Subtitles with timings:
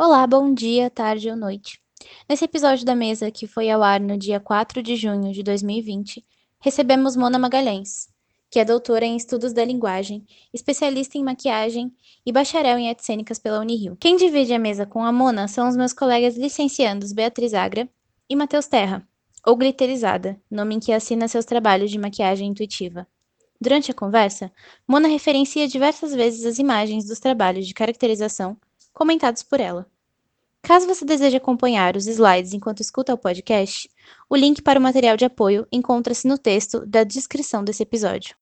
[0.00, 1.80] Olá, bom dia, tarde ou noite.
[2.28, 6.24] Nesse episódio da mesa, que foi ao ar no dia 4 de junho de 2020,
[6.60, 8.08] recebemos Mona Magalhães,
[8.48, 10.24] que é doutora em Estudos da Linguagem,
[10.54, 11.92] especialista em maquiagem
[12.24, 13.96] e bacharel em artes cênicas pela Unirio.
[13.98, 17.88] Quem divide a mesa com a Mona são os meus colegas licenciandos Beatriz Agra
[18.30, 19.04] e Matheus Terra,
[19.44, 23.04] ou Glitterizada, nome em que assina seus trabalhos de maquiagem intuitiva.
[23.60, 24.52] Durante a conversa,
[24.86, 28.56] Mona referencia diversas vezes as imagens dos trabalhos de caracterização
[28.98, 29.86] comentados por ela.
[30.60, 33.88] Caso você deseje acompanhar os slides enquanto escuta o podcast,
[34.28, 38.36] o link para o material de apoio encontra-se no texto da descrição desse episódio.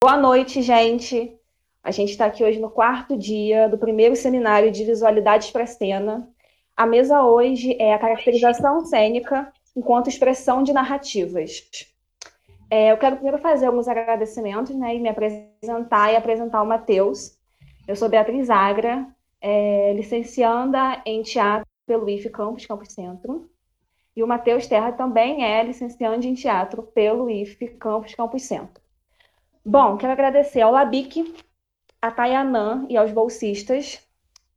[0.00, 1.36] Boa noite, gente.
[1.82, 6.30] A gente está aqui hoje no quarto dia do primeiro seminário de visualidades para cena.
[6.76, 11.62] A mesa hoje é a caracterização cênica enquanto expressão de narrativas.
[12.70, 17.37] É, eu quero primeiro fazer alguns agradecimentos né, e me apresentar e apresentar o Matheus.
[17.88, 19.08] Eu sou Beatriz Agra,
[19.40, 23.50] é, licencianda em teatro pelo IF Campus Campus Centro.
[24.14, 28.82] E o Matheus Terra também é licenciante em teatro pelo IF Campus Campus Centro.
[29.64, 31.34] Bom, quero agradecer ao Labic,
[32.02, 34.06] a Tayanã e aos bolsistas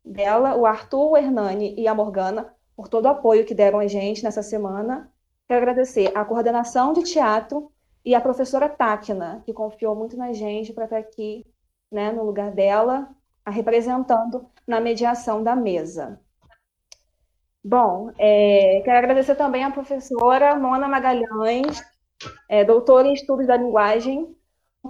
[0.03, 3.87] dela, o Arthur, o Hernani e a Morgana, por todo o apoio que deram a
[3.87, 5.09] gente nessa semana.
[5.47, 7.71] Quero agradecer à coordenação de teatro
[8.03, 11.45] e à professora Táquina, que confiou muito na gente para estar aqui
[11.89, 13.09] né, no lugar dela,
[13.45, 16.19] a representando na mediação da mesa.
[17.63, 21.81] Bom, é, quero agradecer também à professora Mona Magalhães,
[22.49, 24.35] é, doutora em Estudos da Linguagem,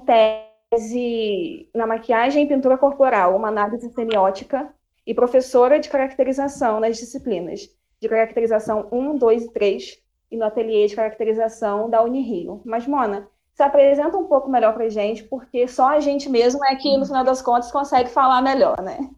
[0.05, 4.73] tese na maquiagem e pintura corporal, uma análise semiótica,
[5.05, 7.67] e professora de caracterização nas disciplinas
[7.99, 12.61] de caracterização 1, 2 e 3 e no ateliê de caracterização da Unirio.
[12.65, 16.75] Mas, Mona, se apresenta um pouco melhor para gente, porque só a gente mesmo é
[16.75, 19.09] que, no final das contas, consegue falar melhor, né?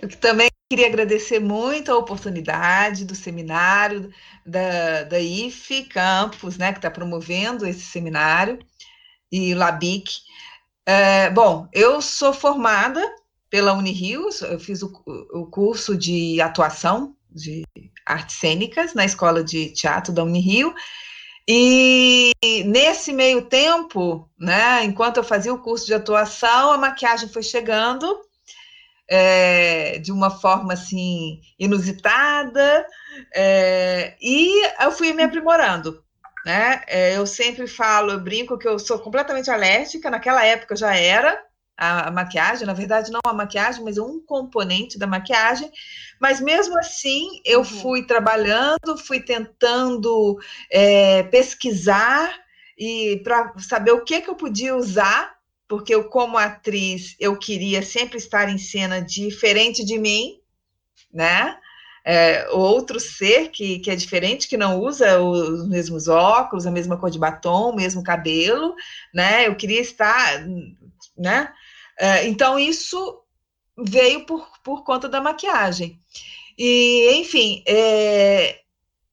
[0.00, 4.10] Eu também queria agradecer muito a oportunidade do seminário
[4.44, 8.58] da, da IFE Campus, né, que está promovendo esse seminário,
[9.30, 10.10] e o LABIC.
[10.86, 13.00] É, bom, eu sou formada
[13.48, 14.92] pela Unirio, eu fiz o,
[15.32, 17.64] o curso de atuação de
[18.04, 20.74] artes cênicas na Escola de Teatro da Unirio,
[21.48, 22.32] e
[22.64, 28.20] nesse meio tempo, né, enquanto eu fazia o curso de atuação, a maquiagem foi chegando
[29.08, 32.86] é, de uma forma assim inusitada
[33.34, 36.02] é, e eu fui me aprimorando.
[36.44, 36.82] Né?
[36.86, 40.10] É, eu sempre falo, eu brinco que eu sou completamente alérgica.
[40.10, 41.42] Naquela época eu já era,
[41.76, 45.70] a, a, maquiagem, na verdade, não a maquiagem, mas um componente da maquiagem.
[46.20, 47.64] Mas mesmo assim, eu uhum.
[47.64, 50.38] fui trabalhando, fui tentando
[50.70, 52.34] é, pesquisar
[52.78, 55.34] e para saber o que, que eu podia usar,
[55.68, 60.40] porque eu, como atriz, eu queria sempre estar em cena diferente de mim,
[61.12, 61.58] né?
[62.06, 66.98] É, outro ser que, que é diferente, que não usa os mesmos óculos, a mesma
[66.98, 68.74] cor de batom, o mesmo cabelo,
[69.12, 69.48] né?
[69.48, 70.44] Eu queria estar,
[71.16, 71.50] né?
[71.98, 73.22] É, então, isso
[73.76, 76.00] veio por, por conta da maquiagem.
[76.56, 78.60] E, enfim, é,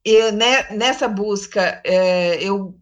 [0.05, 2.75] eu, né, nessa busca, é, eu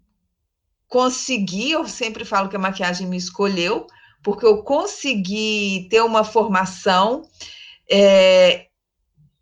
[0.87, 3.87] consegui, eu sempre falo que a maquiagem me escolheu,
[4.23, 7.21] porque eu consegui ter uma formação
[7.89, 8.67] é,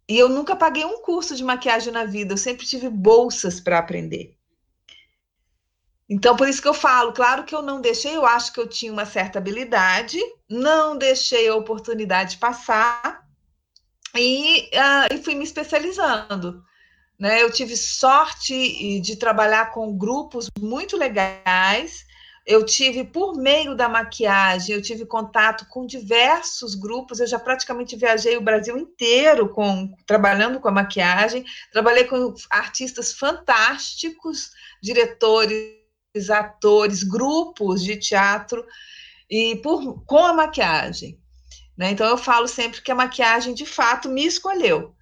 [0.10, 3.80] e eu nunca paguei um curso de maquiagem na vida, eu sempre tive bolsas para
[3.80, 4.37] aprender.
[6.10, 8.68] Então, por isso que eu falo, claro que eu não deixei, eu acho que eu
[8.68, 10.18] tinha uma certa habilidade,
[10.50, 13.28] não deixei a oportunidade passar
[14.16, 16.64] e, uh, e fui me especializando.
[17.20, 17.42] Né?
[17.42, 22.06] Eu tive sorte de trabalhar com grupos muito legais.
[22.46, 27.20] Eu tive, por meio da maquiagem, eu tive contato com diversos grupos.
[27.20, 31.44] Eu já praticamente viajei o Brasil inteiro com, trabalhando com a maquiagem.
[31.74, 34.52] Trabalhei com artistas fantásticos,
[34.82, 35.87] diretores
[36.30, 38.66] atores, grupos de teatro
[39.30, 41.20] e por, com a maquiagem.
[41.78, 41.92] Né?
[41.92, 44.96] Então eu falo sempre que a maquiagem de fato me escolheu.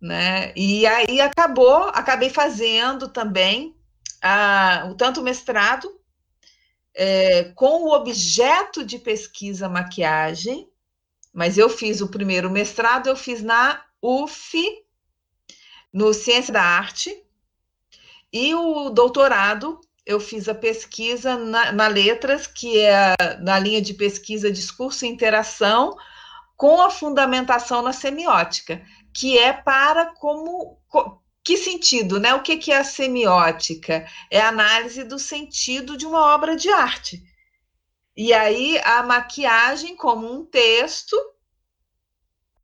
[0.00, 0.52] Né?
[0.56, 3.74] E aí acabou, acabei fazendo também
[4.20, 5.88] a, o tanto mestrado
[6.94, 10.68] é, com o objeto de pesquisa maquiagem,
[11.32, 14.56] mas eu fiz o primeiro mestrado, eu fiz na UF,
[15.92, 17.22] no Ciência da Arte,
[18.32, 23.92] e o doutorado eu fiz a pesquisa na, na Letras, que é na linha de
[23.92, 25.96] pesquisa discurso e interação,
[26.56, 28.80] com a fundamentação na semiótica,
[29.12, 30.78] que é para como.
[31.42, 32.34] Que sentido, né?
[32.34, 34.06] O que, que é a semiótica?
[34.30, 37.22] É a análise do sentido de uma obra de arte.
[38.16, 41.16] E aí a maquiagem como um texto,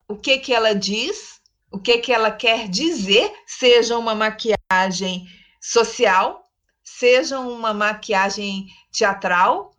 [0.09, 1.41] o que que ela diz,
[1.71, 5.27] o que que ela quer dizer, seja uma maquiagem
[5.61, 6.42] social,
[6.83, 9.75] seja uma maquiagem teatral,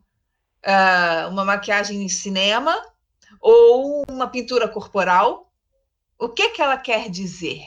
[0.65, 2.75] uh, uma maquiagem em cinema
[3.39, 5.51] ou uma pintura corporal,
[6.17, 7.61] o que que ela quer dizer?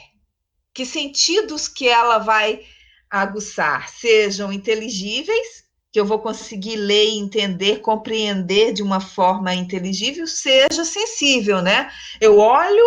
[0.73, 2.65] Que sentidos que ela vai
[3.09, 10.83] aguçar sejam inteligíveis, que eu vou conseguir ler, entender, compreender de uma forma inteligível, seja
[10.83, 11.91] sensível, né?
[12.19, 12.83] Eu olho,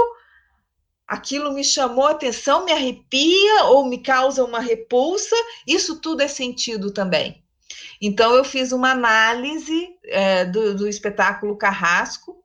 [1.11, 5.35] aquilo me chamou a atenção, me arrepia ou me causa uma repulsa,
[5.67, 7.43] isso tudo é sentido também.
[8.01, 12.45] Então, eu fiz uma análise é, do, do espetáculo Carrasco,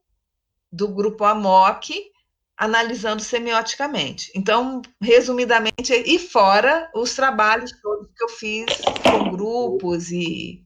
[0.72, 1.94] do grupo Amok,
[2.58, 4.32] analisando semioticamente.
[4.36, 8.66] Então, resumidamente, e fora os trabalhos todos que eu fiz
[9.04, 10.66] com grupos e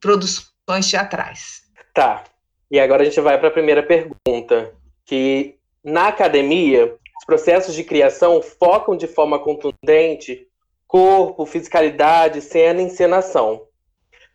[0.00, 1.62] produções teatrais.
[1.92, 2.22] Tá.
[2.70, 4.72] E agora a gente vai para a primeira pergunta,
[5.04, 5.56] que
[5.86, 10.46] na academia, os processos de criação focam de forma contundente
[10.86, 13.66] corpo, fisicalidade, cena e encenação.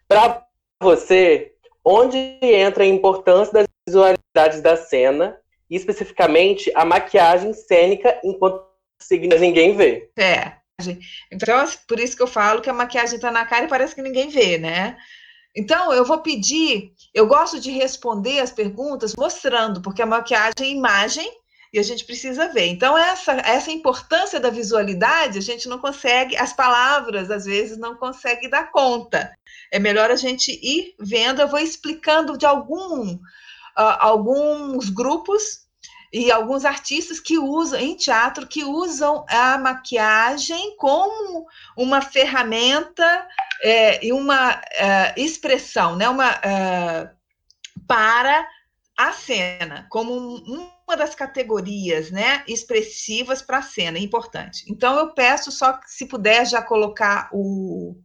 [0.08, 0.46] Para
[0.82, 1.54] você,
[1.84, 5.38] onde entra a importância das visualidades da cena
[5.70, 8.66] e especificamente a maquiagem cênica enquanto
[9.40, 10.10] ninguém vê.
[10.18, 10.54] É.
[11.32, 14.02] Então, por isso que eu falo que a maquiagem está na cara e parece que
[14.02, 14.98] ninguém vê, né?
[15.56, 20.70] Então, eu vou pedir, eu gosto de responder as perguntas mostrando, porque a maquiagem é
[20.70, 21.30] imagem
[21.74, 22.68] e a gente precisa ver.
[22.68, 27.96] Então, essa, essa importância da visualidade, a gente não consegue, as palavras, às vezes, não
[27.96, 29.32] consegue dar conta.
[29.72, 33.20] É melhor a gente ir vendo, eu vou explicando de algum, uh,
[34.00, 35.62] alguns grupos
[36.12, 41.48] e alguns artistas que usam em teatro que usam a maquiagem como
[41.78, 43.28] uma ferramenta
[43.64, 47.10] é, e uma é, expressão, né, uma é,
[47.88, 48.46] para
[48.98, 50.44] a cena como
[50.92, 54.66] uma das categorias, né, expressivas para a cena, importante.
[54.70, 57.96] Então eu peço só que se puder já colocar o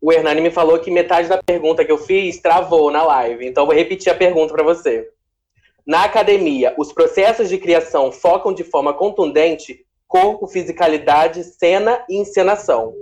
[0.00, 3.64] o Hernani me falou que metade da pergunta que eu fiz travou na live, então
[3.64, 5.08] vou repetir a pergunta para você.
[5.86, 12.94] Na academia, os processos de criação focam de forma contundente corpo, fisicalidade, cena e encenação.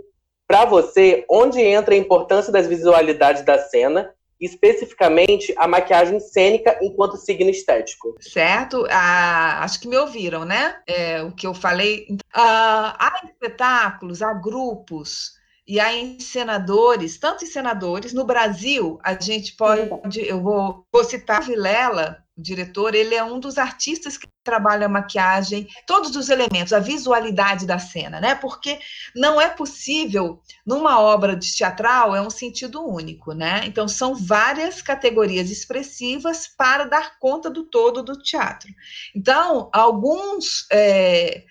[0.46, 7.16] Para você, onde entra a importância das visualidades da cena, especificamente a maquiagem cênica enquanto
[7.16, 8.14] signo estético?
[8.20, 10.80] Certo, ah, acho que me ouviram, né?
[10.86, 12.06] É, o que eu falei.
[12.34, 18.12] Ah, há espetáculos, há grupos e há encenadores, tanto encenadores.
[18.12, 19.88] No Brasil, a gente pode,
[20.20, 24.88] eu vou, vou citar Vilela, o diretor, ele é um dos artistas que trabalha a
[24.88, 28.34] maquiagem, todos os elementos, a visualidade da cena, né?
[28.34, 28.78] Porque
[29.14, 33.62] não é possível, numa obra de teatral, é um sentido único, né?
[33.66, 38.72] Então, são várias categorias expressivas para dar conta do todo do teatro.
[39.14, 41.44] Então, alguns é,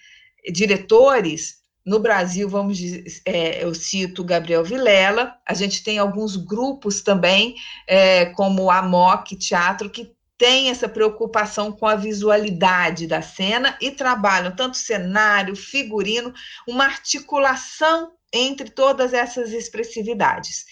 [0.52, 7.01] diretores no Brasil, vamos dizer, é, eu cito Gabriel Vilela, a gente tem alguns grupos
[7.01, 7.56] também,
[7.88, 13.92] é, como a MOC Teatro, que tem essa preocupação com a visualidade da cena e
[13.92, 16.33] trabalham tanto cenário, figurino,
[16.68, 20.66] uma articulação entre todas essas expressividades.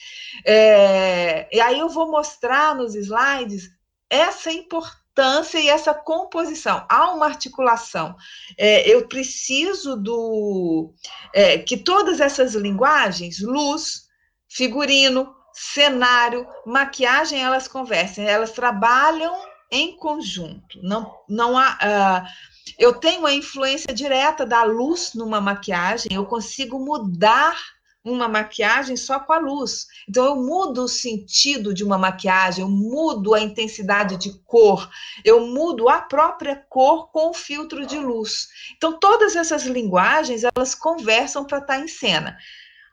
[0.45, 3.69] É, e aí eu vou mostrar nos slides
[4.09, 5.08] essa importância
[5.59, 6.85] e essa composição.
[6.89, 8.15] Há uma articulação.
[8.57, 10.93] É, eu preciso do
[11.33, 14.07] é, que todas essas linguagens, luz,
[14.47, 19.35] figurino, cenário, maquiagem, elas conversem, elas trabalham
[19.71, 20.79] em conjunto.
[20.81, 22.25] Não, não há.
[22.25, 27.57] Uh, eu tenho a influência direta da luz numa maquiagem, eu consigo mudar
[28.03, 29.87] uma maquiagem só com a luz.
[30.07, 34.89] Então, eu mudo o sentido de uma maquiagem, eu mudo a intensidade de cor,
[35.23, 38.47] eu mudo a própria cor com o filtro de luz.
[38.77, 42.37] Então, todas essas linguagens, elas conversam para estar em cena.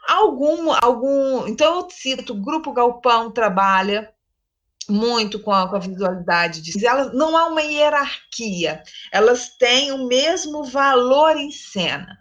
[0.09, 4.13] Algum, algum, então eu cito, Grupo Galpão trabalha
[4.89, 10.07] muito com a, com a visualidade de elas não há uma hierarquia, elas têm o
[10.07, 12.17] mesmo valor em cena.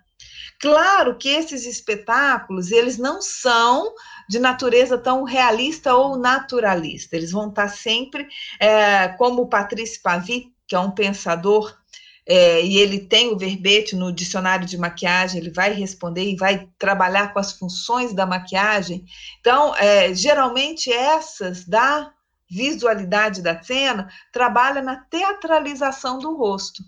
[0.65, 3.93] Claro que esses espetáculos, eles não são
[4.27, 8.27] de natureza tão realista ou naturalista, eles vão estar sempre,
[8.60, 11.77] é, como o Patrice Pavi, que é um pensador,
[12.25, 16.67] é, e ele tem o verbete no dicionário de maquiagem, ele vai responder e vai
[16.79, 19.05] trabalhar com as funções da maquiagem.
[19.39, 22.12] Então, é, geralmente essas da
[22.50, 26.81] visualidade da cena, trabalha na teatralização do rosto.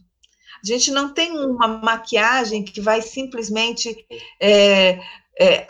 [0.64, 3.96] A gente não tem uma maquiagem que vai simplesmente
[4.40, 5.00] é,
[5.40, 5.66] é,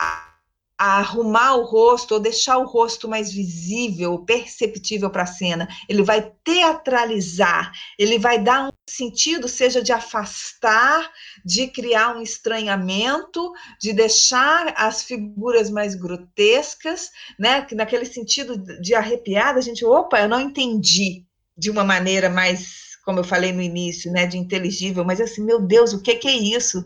[0.78, 5.66] arrumar o rosto ou deixar o rosto mais visível, perceptível para a cena.
[5.88, 11.10] Ele vai teatralizar, ele vai dar um sentido, seja de afastar,
[11.44, 17.66] de criar um estranhamento, de deixar as figuras mais grotescas, né?
[17.72, 21.24] Naquele sentido de arrepiada, a gente, opa, eu não entendi
[21.56, 25.62] de uma maneira mais, como eu falei no início, né, de inteligível, mas assim, meu
[25.62, 26.84] Deus, o que, que é isso?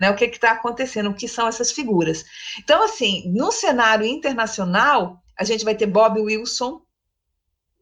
[0.00, 2.24] Né, o que está acontecendo, o que são essas figuras.
[2.58, 6.82] Então, assim, no cenário internacional, a gente vai ter Bob Wilson,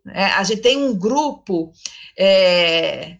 [0.04, 1.72] né, a gente tem um grupo
[2.18, 3.16] é,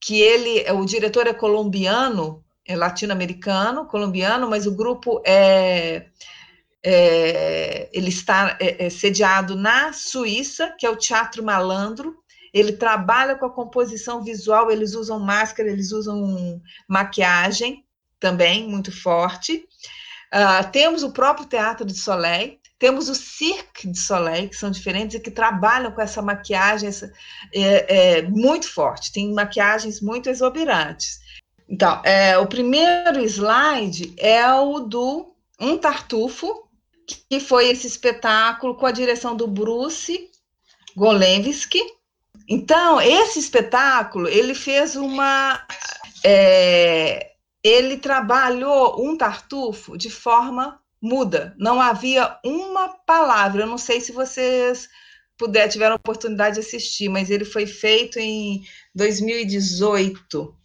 [0.00, 6.06] que ele, o diretor é colombiano, é latino-americano, colombiano, mas o grupo é,
[6.84, 12.21] é ele está é, é sediado na Suíça, que é o Teatro Malandro,
[12.52, 17.84] ele trabalha com a composição visual, eles usam máscara, eles usam maquiagem,
[18.20, 19.66] também muito forte.
[20.32, 25.14] Uh, temos o próprio Teatro de Soleil, temos o Cirque de Soleil, que são diferentes
[25.14, 27.12] e que trabalham com essa maquiagem essa,
[27.54, 31.20] é, é, muito forte, tem maquiagens muito exorbitantes.
[31.68, 36.68] Então, é, o primeiro slide é o do Um Tartufo,
[37.30, 40.28] que foi esse espetáculo com a direção do Bruce
[40.96, 41.80] Golensky.
[42.48, 45.64] Então, esse espetáculo, ele fez uma...
[46.24, 47.32] É,
[47.62, 51.54] ele trabalhou um tartufo de forma muda.
[51.58, 53.62] Não havia uma palavra.
[53.62, 54.88] Eu não sei se vocês
[55.36, 58.62] puder tiveram oportunidade de assistir, mas ele foi feito em
[58.94, 60.56] 2018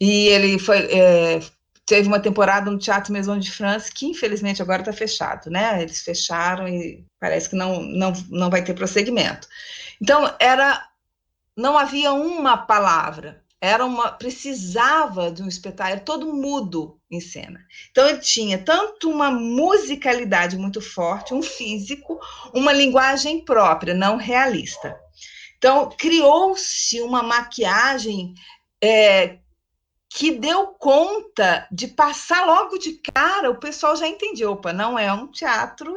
[0.00, 1.40] e ele foi é,
[1.86, 5.82] teve uma temporada no Teatro Maison de France que infelizmente agora está fechado, né?
[5.82, 9.48] Eles fecharam e parece que não não não vai ter prosseguimento.
[10.00, 10.86] Então era
[11.56, 17.64] não havia uma palavra era uma precisava de um espetáculo, todo mudo em cena.
[17.92, 22.18] Então ele tinha tanto uma musicalidade muito forte, um físico,
[22.52, 24.98] uma linguagem própria, não realista.
[25.56, 28.34] Então criou-se uma maquiagem
[28.82, 29.38] é,
[30.14, 35.12] que deu conta de passar logo de cara, o pessoal já entendeu, opa, não é
[35.12, 35.94] um teatro,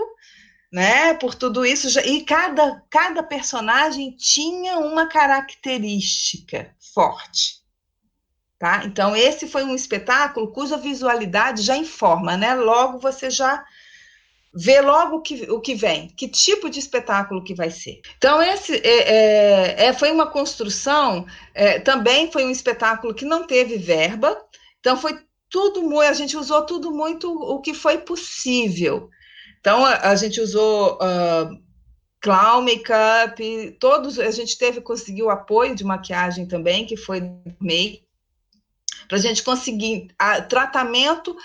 [0.71, 1.13] né?
[1.15, 7.63] Por tudo isso, já, e cada, cada personagem tinha uma característica forte.
[8.57, 8.83] Tá?
[8.85, 12.55] Então, esse foi um espetáculo cuja visualidade já informa, né?
[12.55, 13.65] Logo você já
[14.55, 17.99] vê logo o que, o que vem, que tipo de espetáculo que vai ser.
[18.17, 23.45] Então, esse é, é, é foi uma construção, é, também foi um espetáculo que não
[23.45, 24.41] teve verba,
[24.79, 25.19] então foi
[25.49, 29.09] tudo muito, a gente usou tudo muito o que foi possível.
[29.59, 31.65] Então, a, a gente usou uh,
[32.21, 37.21] clown, make-up, todos, a gente teve, conseguiu apoio de maquiagem também, que foi
[37.59, 38.05] make,
[39.07, 41.35] para a gente conseguir a, tratamento,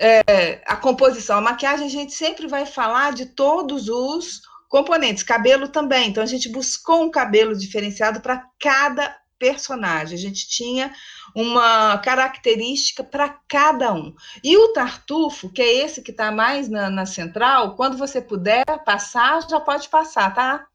[0.00, 5.68] é, a composição, a maquiagem, a gente sempre vai falar de todos os componentes, cabelo
[5.68, 6.08] também.
[6.08, 10.16] Então a gente buscou um cabelo diferenciado para cada personagem.
[10.16, 10.92] A gente tinha
[11.34, 14.14] uma característica para cada um.
[14.42, 18.64] E o tartufo, que é esse que está mais na, na, central, quando você puder
[18.84, 20.66] passar, já pode passar, tá?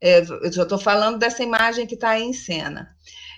[0.00, 2.94] É, eu já estou falando dessa imagem que está aí em cena.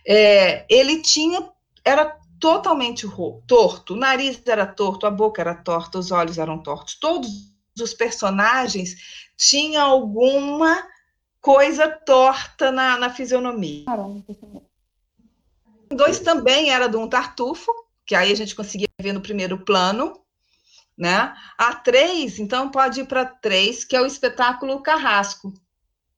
[0.06, 1.48] É, ele tinha,
[1.84, 3.06] era totalmente
[3.46, 6.94] torto, o nariz era torto, a boca era torta, os olhos eram tortos.
[6.94, 7.28] Todos
[7.80, 10.86] os personagens tinham alguma
[11.40, 13.84] coisa torta na, na fisionomia.
[15.88, 17.72] Dois também era de um tartufo,
[18.04, 20.20] que aí a gente conseguia ver no primeiro plano,
[20.96, 21.34] né?
[21.56, 25.54] A três, então pode ir para três, que é o espetáculo Carrasco,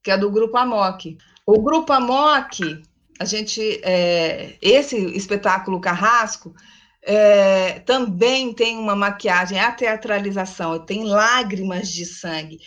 [0.03, 1.19] que é do grupo Amok.
[1.47, 2.83] O grupo Amok
[3.21, 6.57] a gente, é, esse espetáculo Carrasco
[7.03, 12.57] é, também tem uma maquiagem, a teatralização, tem lágrimas de sangue.
[12.57, 12.61] O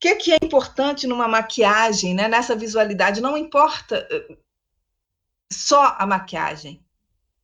[0.00, 3.20] que, que é importante numa maquiagem, né, nessa visualidade?
[3.20, 4.38] Não importa eh,
[5.52, 6.82] só a maquiagem.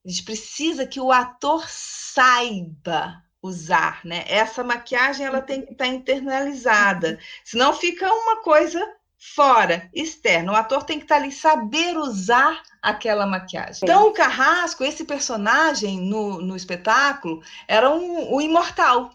[0.03, 4.25] A gente precisa que o ator saiba usar, né?
[4.27, 8.81] Essa maquiagem ela tem que estar internalizada, senão fica uma coisa
[9.21, 10.53] fora, externo.
[10.53, 13.81] O ator tem que estar ali, saber usar aquela maquiagem.
[13.83, 19.11] Então, o Carrasco, esse personagem no, no espetáculo, era um, um imortal.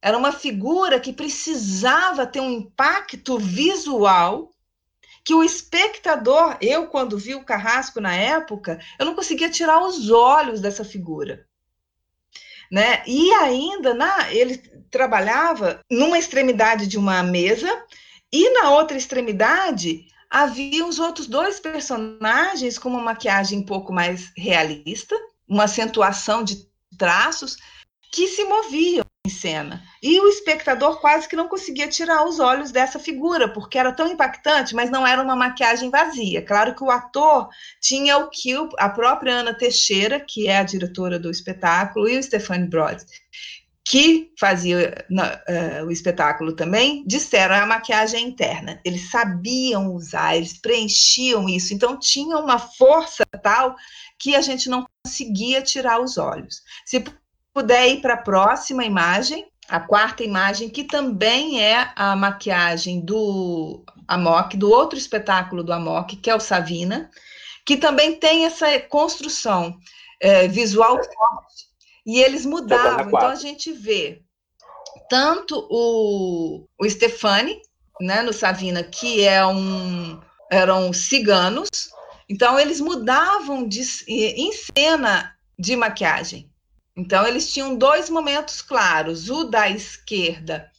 [0.00, 4.52] Era uma figura que precisava ter um impacto visual
[5.24, 10.08] que o espectador, eu quando vi o Carrasco na época, eu não conseguia tirar os
[10.08, 11.44] olhos dessa figura.
[12.70, 13.02] Né?
[13.04, 17.84] E ainda na, ele trabalhava numa extremidade de uma mesa
[18.32, 24.32] e na outra extremidade, havia os outros dois personagens com uma maquiagem um pouco mais
[24.36, 25.16] realista,
[25.48, 26.68] uma acentuação de
[26.98, 27.56] traços,
[28.12, 29.82] que se moviam em cena.
[30.02, 34.06] E o espectador quase que não conseguia tirar os olhos dessa figura, porque era tão
[34.06, 36.42] impactante, mas não era uma maquiagem vazia.
[36.42, 37.48] Claro que o ator
[37.80, 42.22] tinha o que a própria Ana Teixeira, que é a diretora do espetáculo, e o
[42.22, 43.02] Stefani Brod,
[43.88, 48.80] que fazia uh, o espetáculo também, disseram é a maquiagem interna.
[48.84, 53.76] Eles sabiam usar, eles preenchiam isso, então tinha uma força tal
[54.18, 56.62] que a gente não conseguia tirar os olhos.
[56.84, 57.04] Se
[57.54, 63.84] puder ir para a próxima imagem, a quarta imagem, que também é a maquiagem do
[64.08, 67.08] Amok, do outro espetáculo do Amok, que é o Savina,
[67.64, 69.78] que também tem essa construção
[70.20, 71.65] é, visual forte.
[72.06, 73.08] E eles mudavam.
[73.08, 74.22] Então a gente vê
[75.10, 77.60] tanto o, o Stefani,
[78.00, 80.20] né, no Savina, que é um,
[80.50, 81.68] eram ciganos,
[82.28, 86.50] então eles mudavam de, em cena de maquiagem.
[86.96, 90.70] Então, eles tinham dois momentos claros: o da esquerda,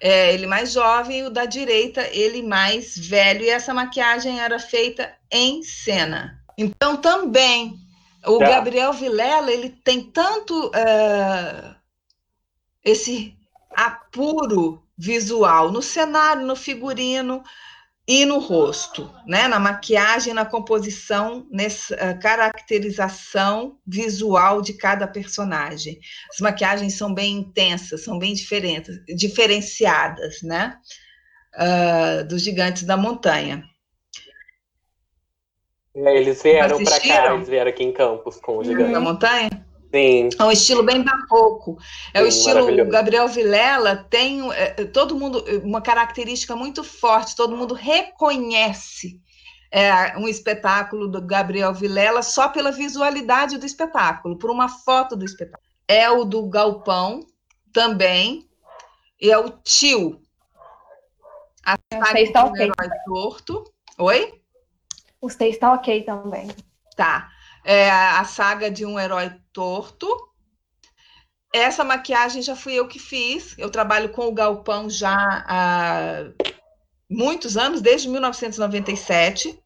[0.00, 4.58] é, ele mais jovem, e o da direita, ele mais velho, e essa maquiagem era
[4.58, 6.42] feita em cena.
[6.56, 7.78] Então, também,
[8.26, 8.48] o é.
[8.48, 11.74] Gabriel Vilela, ele tem tanto é,
[12.84, 13.36] esse
[13.74, 17.42] apuro visual no cenário, no figurino,
[18.08, 19.46] e no rosto, né?
[19.46, 26.00] na maquiagem, na composição, nessa uh, caracterização visual de cada personagem.
[26.32, 30.78] As maquiagens são bem intensas, são bem diferentes, diferenciadas, né?
[31.54, 33.62] Uh, dos gigantes da montanha.
[36.06, 38.92] É, eles vieram para cá, eles vieram aqui em Campos com o gigante.
[38.92, 39.66] Da montanha?
[39.92, 40.28] Sim.
[40.38, 41.78] É um estilo bem barroco.
[42.12, 47.34] É Sim, o estilo Gabriel Vilela tem é, é, todo mundo uma característica muito forte.
[47.34, 49.20] Todo mundo reconhece
[49.72, 55.24] é, um espetáculo do Gabriel Vilela só pela visualidade do espetáculo, por uma foto do
[55.24, 55.66] espetáculo.
[55.86, 57.20] É o do Galpão
[57.72, 58.46] também.
[59.20, 60.20] E é o Tio.
[61.64, 61.76] A
[62.44, 62.62] ok.
[62.62, 63.64] Herói torto.
[63.98, 64.38] Oi?
[65.20, 66.48] O Stay está ok também.
[66.96, 67.30] Tá
[67.68, 70.08] é, a saga de um herói torto.
[71.52, 73.54] Essa maquiagem já fui eu que fiz.
[73.58, 76.24] Eu trabalho com o Galpão já há
[77.10, 79.58] muitos anos, desde 1997.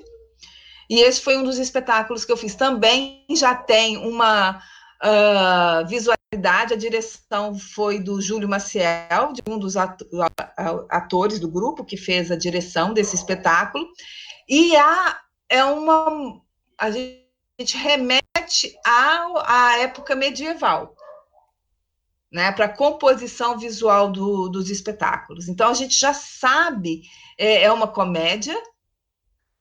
[0.91, 2.57] E esse foi um dos espetáculos que eu fiz.
[2.57, 4.61] Também já tem uma
[5.01, 6.75] uh, visualidade.
[6.75, 12.37] A direção foi do Júlio Maciel, de um dos atores do grupo que fez a
[12.37, 13.87] direção desse espetáculo.
[14.49, 15.21] E a,
[15.53, 16.41] é uma.
[16.79, 17.23] A gente
[17.63, 20.95] gente remete à, à época medieval,
[22.31, 25.49] né, para a composição visual do, dos espetáculos.
[25.49, 27.03] Então a gente já sabe,
[27.39, 28.57] é, é uma comédia,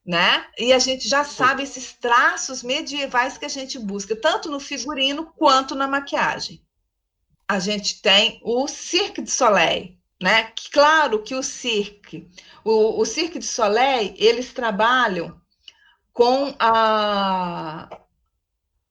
[0.06, 0.47] né?
[0.58, 5.32] E a gente já sabe esses traços medievais que a gente busca, tanto no figurino
[5.38, 6.65] quanto na maquiagem.
[7.47, 10.51] A gente tem o Cirque de Soleil, né?
[10.71, 12.27] Claro que o Cirque,
[12.63, 15.40] o, o Cirque de Soleil, eles trabalham
[16.13, 17.88] com a,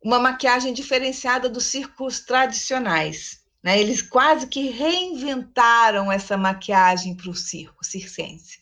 [0.03, 3.41] uma maquiagem diferenciada dos circos tradicionais.
[3.63, 3.79] Né?
[3.79, 8.59] Eles quase que reinventaram essa maquiagem para o circo circense.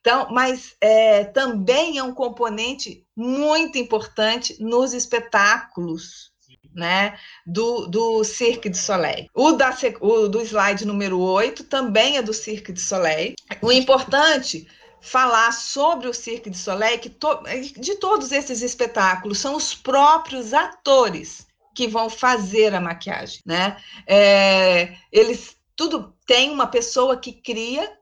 [0.00, 6.30] Então, mas é, também é um componente muito importante nos espetáculos
[6.74, 9.28] né, do, do Cirque du Soleil.
[9.32, 13.34] O, da, o do slide número 8 também é do Cirque du Soleil.
[13.62, 14.66] O importante
[15.04, 17.42] falar sobre o Cirque du Soleil, que to,
[17.76, 23.76] de todos esses espetáculos são os próprios atores que vão fazer a maquiagem, né?
[24.06, 27.92] É, eles tudo tem uma pessoa que cria,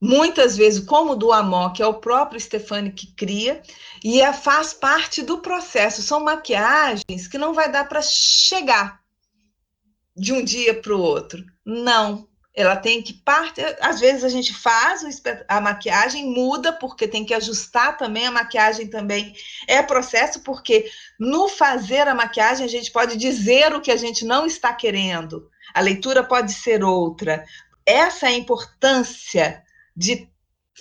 [0.00, 3.62] muitas vezes, como o do Amor, que é o próprio Stefani que cria,
[4.02, 6.02] e é, faz parte do processo.
[6.02, 9.00] São maquiagens que não vai dar para chegar
[10.16, 11.44] de um dia para o outro.
[11.64, 15.04] Não, ela tem que parte, às vezes a gente faz
[15.46, 19.34] a maquiagem, muda porque tem que ajustar também a maquiagem também
[19.68, 20.90] é processo porque
[21.20, 25.50] no fazer a maquiagem a gente pode dizer o que a gente não está querendo.
[25.74, 27.44] A leitura pode ser outra.
[27.84, 29.62] Essa é a importância
[29.94, 30.26] de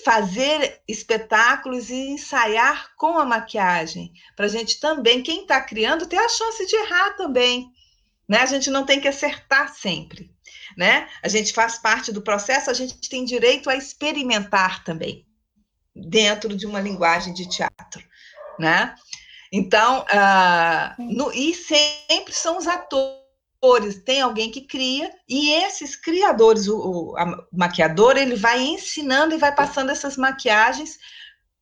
[0.06, 6.18] fazer espetáculos e ensaiar com a maquiagem, para a gente também, quem está criando, ter
[6.18, 7.68] a chance de errar também.
[8.28, 8.40] Né?
[8.40, 10.35] A gente não tem que acertar sempre
[10.76, 11.08] né?
[11.24, 15.26] A gente faz parte do processo, a gente tem direito a experimentar também
[15.96, 18.04] dentro de uma linguagem de teatro,
[18.60, 18.96] né?
[19.52, 26.68] Então, uh, no, e sempre são os atores, tem alguém que cria, e esses criadores,
[26.68, 27.16] o, o
[27.54, 31.00] maquiador, ele vai ensinando e vai passando essas maquiagens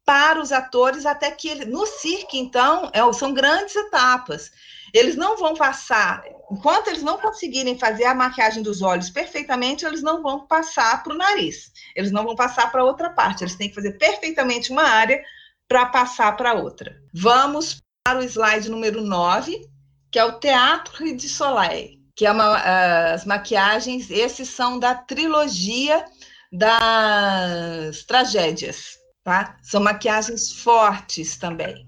[0.05, 4.51] para os atores até que ele, no circo, então, é, são grandes etapas.
[4.93, 10.03] Eles não vão passar, enquanto eles não conseguirem fazer a maquiagem dos olhos perfeitamente, eles
[10.03, 11.71] não vão passar para o nariz.
[11.95, 13.43] Eles não vão passar para outra parte.
[13.43, 15.19] Eles têm que fazer perfeitamente uma área
[15.67, 16.95] para passar para outra.
[17.11, 19.59] Vamos para o slide número 9,
[20.11, 22.57] que é o Teatro de Soleil, que é uma,
[23.13, 26.05] as maquiagens, esses são da trilogia
[26.51, 29.57] das tragédias, tá?
[29.63, 31.87] São maquiagens fortes também.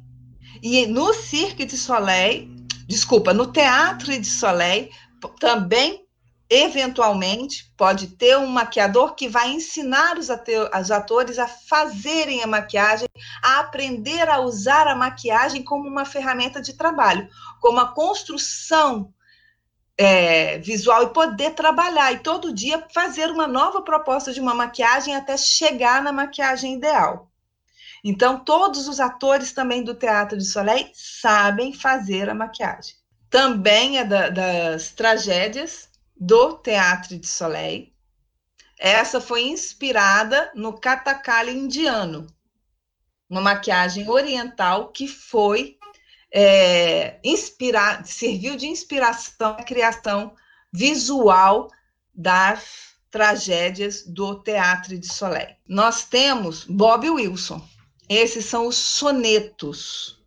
[0.63, 2.54] E no Cirque de Soleil,
[2.87, 4.89] desculpa, no Teatro de Soleil,
[5.39, 6.05] também
[6.49, 13.07] eventualmente pode ter um maquiador que vai ensinar os, os, atores a fazerem a maquiagem,
[13.43, 17.27] a aprender a usar a maquiagem como uma ferramenta de trabalho,
[17.59, 19.11] como a construção
[19.97, 25.15] é, visual e poder trabalhar e todo dia fazer uma nova proposta de uma maquiagem
[25.15, 27.31] até chegar na maquiagem ideal.
[28.07, 32.93] Então, todos os atores também do Teatro de Soleil sabem fazer a maquiagem.
[33.31, 37.91] Também é da, das tragédias do Teatro de Soleil.
[38.77, 42.27] Essa foi inspirada no Katakali indiano,
[43.27, 45.79] uma maquiagem oriental que foi
[46.31, 50.35] é, inspirar, serviu de inspiração à criação
[50.71, 51.71] visual
[52.13, 55.55] das tragédias do Teatro de Soleil.
[55.67, 57.74] Nós temos Bob Wilson.
[58.09, 60.23] Esses são os sonetos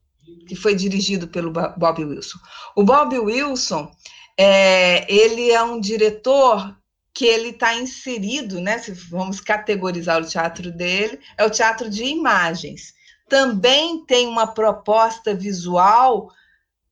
[0.47, 2.39] que foi dirigido pelo Bob Wilson.
[2.77, 3.91] O Bob Wilson,
[4.37, 6.77] é, ele é um diretor
[7.15, 8.79] que ele está inserido, né?
[8.79, 12.95] Se vamos categorizar o teatro dele, é o teatro de imagens.
[13.29, 16.31] Também tem uma proposta visual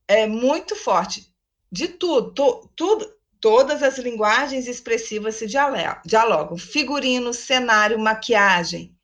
[0.07, 1.33] é, muito forte
[1.71, 6.57] de tudo, to, tudo, todas as linguagens expressivas se dialogam.
[6.57, 8.96] Figurino, cenário, maquiagem,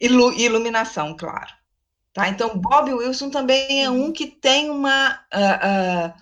[0.00, 1.52] ilu, iluminação, claro.
[2.12, 2.28] Tá?
[2.28, 6.14] Então, Bob Wilson também é um que tem uma uh, uh,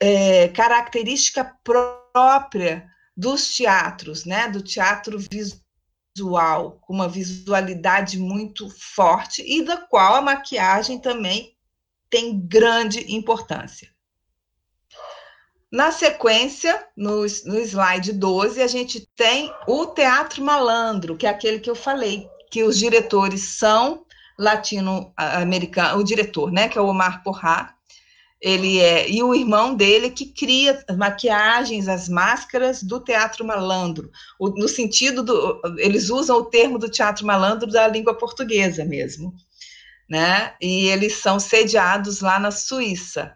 [0.00, 4.48] é, característica própria dos teatros, né?
[4.48, 11.56] do teatro visual, com uma visualidade muito forte e da qual a maquiagem também
[12.10, 13.88] tem grande importância.
[15.70, 21.60] Na sequência, no, no slide 12, a gente tem o teatro malandro, que é aquele
[21.60, 24.04] que eu falei, que os diretores são
[24.38, 27.74] latino-americanos, o diretor, né, que é o Omar Porra,
[28.40, 34.10] ele é, e o irmão dele que cria as maquiagens, as máscaras do teatro malandro,
[34.38, 39.34] o, no sentido do, eles usam o termo do teatro malandro da língua portuguesa mesmo,
[40.08, 43.34] né, e eles são sediados lá na Suíça.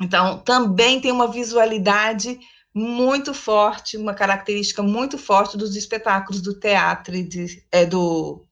[0.00, 2.38] Então, também tem uma visualidade
[2.74, 8.46] muito forte, uma característica muito forte dos espetáculos do teatro de, é, do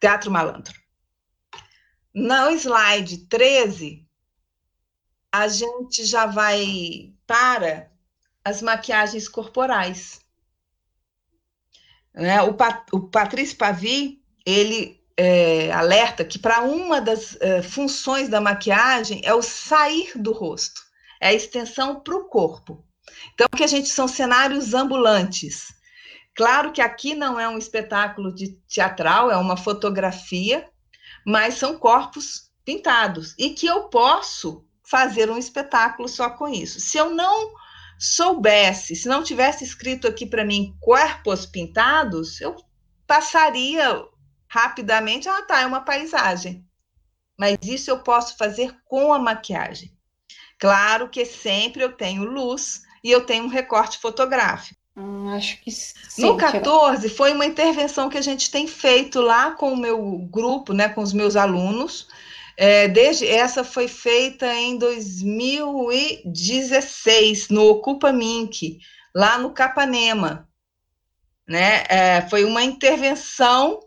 [0.00, 0.74] teatro malandro.
[2.14, 4.06] No slide 13,
[5.32, 7.90] a gente já vai para
[8.44, 10.20] as maquiagens corporais.
[12.14, 12.40] Né?
[12.42, 18.40] O, Pat, o Patrício Pavi, ele é, alerta que para uma das é, funções da
[18.40, 20.80] maquiagem é o sair do rosto,
[21.20, 22.83] é a extensão para o corpo.
[23.32, 25.74] Então, que a gente são cenários ambulantes.
[26.34, 30.68] Claro que aqui não é um espetáculo de teatral, é uma fotografia,
[31.24, 36.80] mas são corpos pintados e que eu posso fazer um espetáculo só com isso.
[36.80, 37.52] Se eu não
[37.98, 42.56] soubesse, se não tivesse escrito aqui para mim corpos pintados, eu
[43.06, 44.04] passaria
[44.48, 46.64] rapidamente, ah, tá, é uma paisagem.
[47.38, 49.96] Mas isso eu posso fazer com a maquiagem.
[50.58, 54.80] Claro que sempre eu tenho luz, e eu tenho um recorte fotográfico.
[54.96, 56.22] Hum, acho que sim.
[56.22, 60.72] No 14, foi uma intervenção que a gente tem feito lá com o meu grupo,
[60.72, 62.08] né, com os meus alunos.
[62.56, 68.78] É, desde essa foi feita em 2016 no Ocupa Mink,
[69.14, 70.48] lá no Capanema,
[71.46, 71.84] né?
[71.88, 73.80] É, foi uma intervenção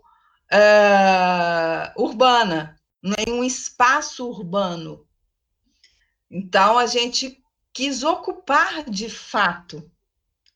[0.52, 2.76] uh, urbana,
[3.26, 5.04] em um espaço urbano.
[6.30, 7.37] Então a gente
[7.78, 9.88] quis ocupar de fato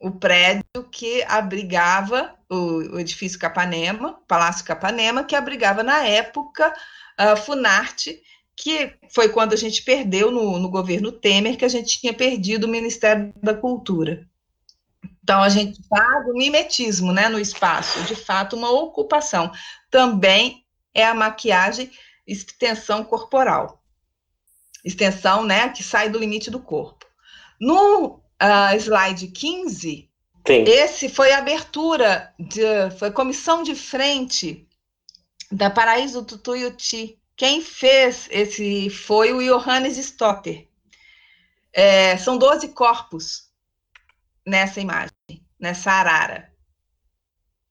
[0.00, 6.74] o prédio que abrigava o, o edifício Capanema, Palácio Capanema, que abrigava na época
[7.16, 8.20] a Funarte,
[8.56, 12.64] que foi quando a gente perdeu no, no governo Temer, que a gente tinha perdido
[12.64, 14.28] o Ministério da Cultura.
[15.22, 19.52] Então, a gente faz o mimetismo né, no espaço, de fato, uma ocupação.
[19.88, 21.88] Também é a maquiagem
[22.26, 23.80] extensão corporal.
[24.84, 27.01] Extensão, né, que sai do limite do corpo.
[27.62, 30.10] No uh, slide 15,
[30.44, 30.64] Sim.
[30.66, 34.68] esse foi a abertura, de, foi comissão de frente
[35.48, 37.20] da Paraíso do Tuiuti.
[37.36, 40.66] Quem fez esse foi o Johannes Stotter.
[41.72, 43.48] É, são 12 corpos
[44.44, 45.14] nessa imagem,
[45.56, 46.52] nessa arara.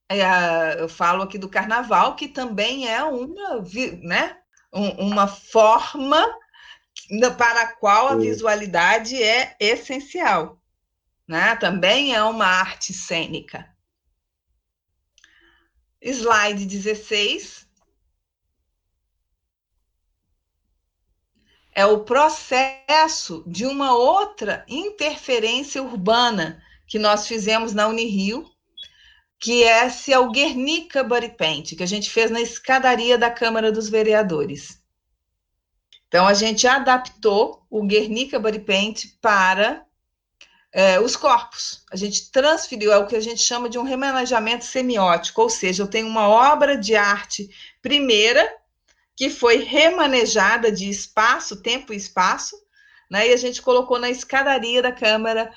[0.07, 3.61] É, eu falo aqui do carnaval, que também é uma,
[4.01, 4.37] né,
[4.71, 6.25] uma forma
[7.37, 10.61] para a qual a visualidade é essencial.
[11.27, 11.55] Né?
[11.57, 13.69] Também é uma arte cênica.
[16.01, 17.67] Slide 16.
[21.73, 28.45] É o processo de uma outra interferência urbana que nós fizemos na Unirio,
[29.39, 33.31] que é esse é o Guernica Body Paint, que a gente fez na escadaria da
[33.31, 34.80] Câmara dos Vereadores.
[36.11, 39.85] Então, a gente adaptou o Guernica Body Paint para
[40.73, 41.85] é, os corpos.
[41.89, 45.83] A gente transferiu, é o que a gente chama de um remanejamento semiótico, ou seja,
[45.83, 47.49] eu tenho uma obra de arte
[47.81, 48.45] primeira
[49.15, 52.57] que foi remanejada de espaço, tempo e espaço,
[53.09, 55.49] né, e a gente colocou na escadaria da Câmara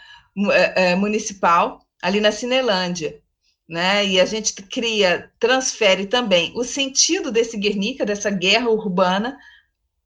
[0.53, 3.21] é, é, Municipal, ali na Cinelândia.
[3.69, 9.37] Né, e a gente cria, transfere também o sentido desse Guernica, dessa guerra urbana,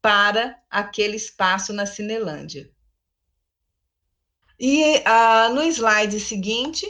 [0.01, 2.69] para aquele espaço na Cinelândia.
[4.59, 6.85] E uh, no slide seguinte,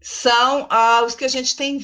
[0.00, 1.80] são uh, os que a gente tem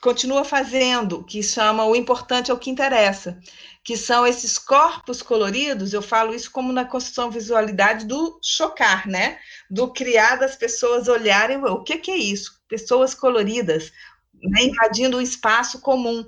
[0.00, 3.38] continua fazendo, que chama o importante é o que interessa,
[3.84, 9.38] que são esses corpos coloridos, eu falo isso como na construção visualidade do chocar, né?
[9.70, 12.60] Do criar das pessoas olharem, o que, que é isso?
[12.68, 13.92] Pessoas coloridas,
[14.42, 14.64] né?
[14.64, 16.26] invadindo o espaço comum,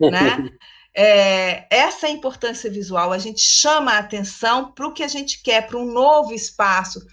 [0.00, 0.50] né?
[1.00, 5.64] é, essa importância visual, a gente chama a atenção para o que a gente quer,
[5.68, 7.06] para um novo espaço.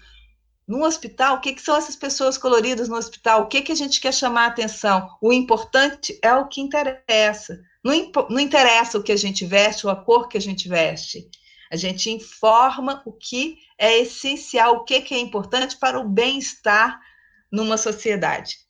[0.66, 3.42] No hospital, o que, que, são essas pessoas coloridas no hospital?
[3.42, 5.08] O que, que a gente quer chamar a atenção?
[5.22, 7.60] O importante é o que interessa.
[7.84, 7.94] Não,
[8.28, 11.30] não interessa o que a gente veste ou a cor que a gente veste.
[11.70, 16.98] A gente informa o que é essencial, o que, que é importante para o bem-estar
[17.52, 18.65] numa sociedade.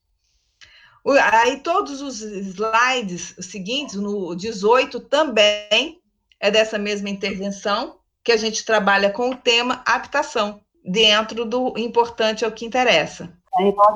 [1.12, 6.00] Aí todos os slides seguintes, no 18 também
[6.40, 12.44] é dessa mesma intervenção, que a gente trabalha com o tema habitação, dentro do importante
[12.44, 13.32] é o que interessa.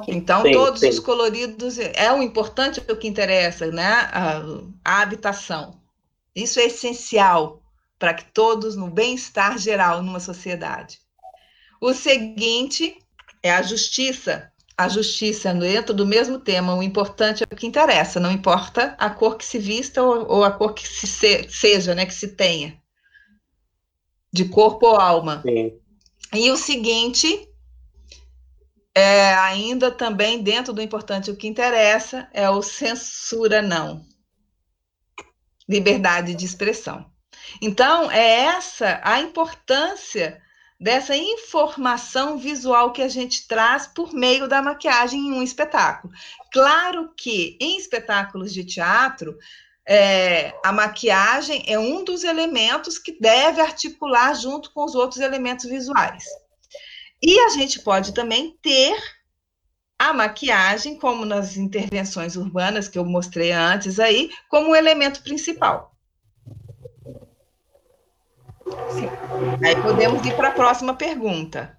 [0.09, 0.89] Então, sim, todos sim.
[0.89, 4.09] os coloridos, é o importante é o que interessa, né?
[4.13, 4.43] A,
[4.85, 5.79] a habitação.
[6.35, 7.61] Isso é essencial
[7.99, 10.99] para que todos, no bem-estar geral numa sociedade.
[11.81, 12.97] O seguinte
[13.43, 16.75] é a justiça a justiça dentro do mesmo tema.
[16.75, 20.45] O importante é o que interessa, não importa a cor que se vista ou, ou
[20.45, 22.81] a cor que se, seja, né, que se tenha,
[24.33, 25.43] de corpo ou alma.
[25.43, 25.79] Sim.
[26.33, 27.47] E o seguinte,
[28.95, 34.07] é, ainda também dentro do importante o que interessa é o censura não.
[35.69, 37.05] Liberdade de expressão.
[37.61, 40.41] Então, é essa a importância
[40.81, 46.13] dessa informação visual que a gente traz por meio da maquiagem em um espetáculo.
[46.51, 49.37] Claro que em espetáculos de teatro,
[49.87, 55.67] é, a maquiagem é um dos elementos que deve articular junto com os outros elementos
[55.67, 56.25] visuais.
[57.23, 58.97] E a gente pode também ter
[59.99, 65.90] a maquiagem, como nas intervenções urbanas que eu mostrei antes aí, como um elemento principal.
[68.91, 69.09] Sim.
[69.65, 71.77] Aí podemos ir para a próxima pergunta.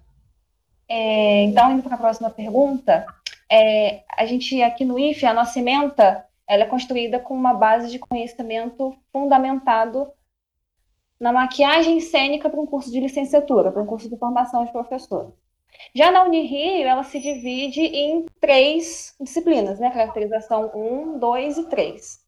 [0.88, 3.06] É, então, indo para a próxima pergunta,
[3.50, 7.90] é, a gente aqui no IFE, a nossa ementa, ela é construída com uma base
[7.90, 10.10] de conhecimento fundamentado
[11.18, 15.32] na maquiagem cênica para um curso de licenciatura, para um curso de formação de professor.
[15.94, 19.90] Já na Unirio, ela se divide em três disciplinas, né?
[19.90, 22.20] Caracterização 1, 2 e 3.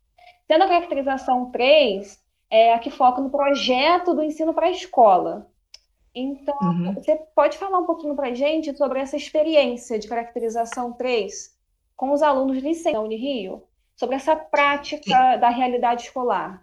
[0.46, 5.51] Tendo a caracterização 3, é a que foca no projeto do ensino para a escola.
[6.15, 6.95] Então, uhum.
[6.95, 11.53] você pode falar um pouquinho para a gente sobre essa experiência de caracterização 3
[11.97, 13.65] com os alunos de licença da Unirio?
[13.97, 15.41] Sobre essa prática Sim.
[15.41, 16.63] da realidade escolar.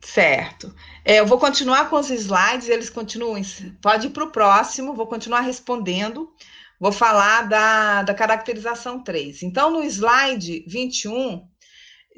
[0.00, 0.74] Certo.
[1.04, 3.40] É, eu vou continuar com os slides, eles continuam.
[3.82, 6.32] Pode ir para o próximo, vou continuar respondendo.
[6.78, 9.42] Vou falar da, da caracterização 3.
[9.42, 11.48] Então, no slide 21,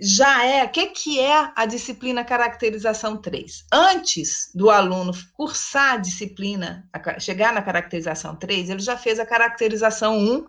[0.00, 3.66] já é, o que, que é a disciplina caracterização 3?
[3.72, 10.18] Antes do aluno cursar a disciplina, chegar na caracterização 3, ele já fez a caracterização
[10.18, 10.46] 1,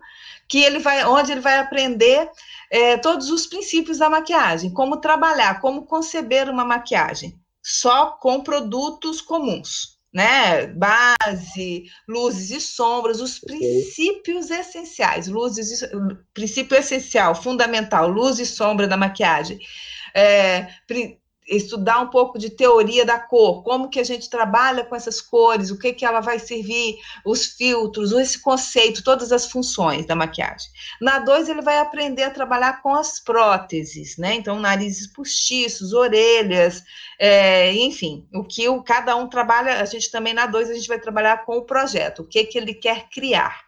[0.48, 2.30] que ele vai, onde ele vai aprender
[2.70, 9.20] é, todos os princípios da maquiagem, como trabalhar, como conceber uma maquiagem, só com produtos
[9.20, 10.66] comuns né?
[10.68, 15.82] Base, luzes e sombras, os princípios essenciais, luzes,
[16.34, 19.58] princípio essencial, fundamental, luz e sombra da maquiagem.
[20.14, 20.68] É,
[21.50, 25.70] estudar um pouco de teoria da cor, como que a gente trabalha com essas cores,
[25.70, 30.70] o que que ela vai servir, os filtros, esse conceito, todas as funções da maquiagem.
[31.00, 34.34] Na 2, ele vai aprender a trabalhar com as próteses, né?
[34.34, 36.82] Então, narizes postiços, orelhas,
[37.18, 40.88] é, enfim, o que o, cada um trabalha, a gente também na 2, a gente
[40.88, 43.64] vai trabalhar com o projeto, o que que ele quer criar.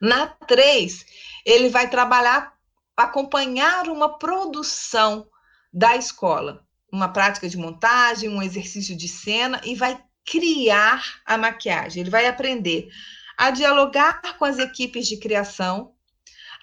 [0.00, 1.04] Na 3,
[1.44, 2.54] ele vai trabalhar,
[2.96, 5.26] acompanhar uma produção
[5.72, 12.00] da escola, uma prática de montagem, um exercício de cena e vai criar a maquiagem.
[12.00, 12.88] Ele vai aprender
[13.36, 15.92] a dialogar com as equipes de criação,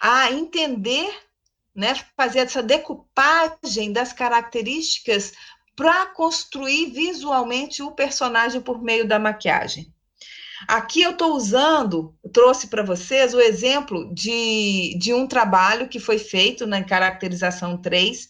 [0.00, 1.14] a entender,
[1.74, 5.32] né, fazer essa decupagem das características
[5.76, 9.92] para construir visualmente o personagem por meio da maquiagem.
[10.66, 16.18] Aqui eu estou usando, trouxe para vocês o exemplo de, de um trabalho que foi
[16.18, 18.28] feito na caracterização 3,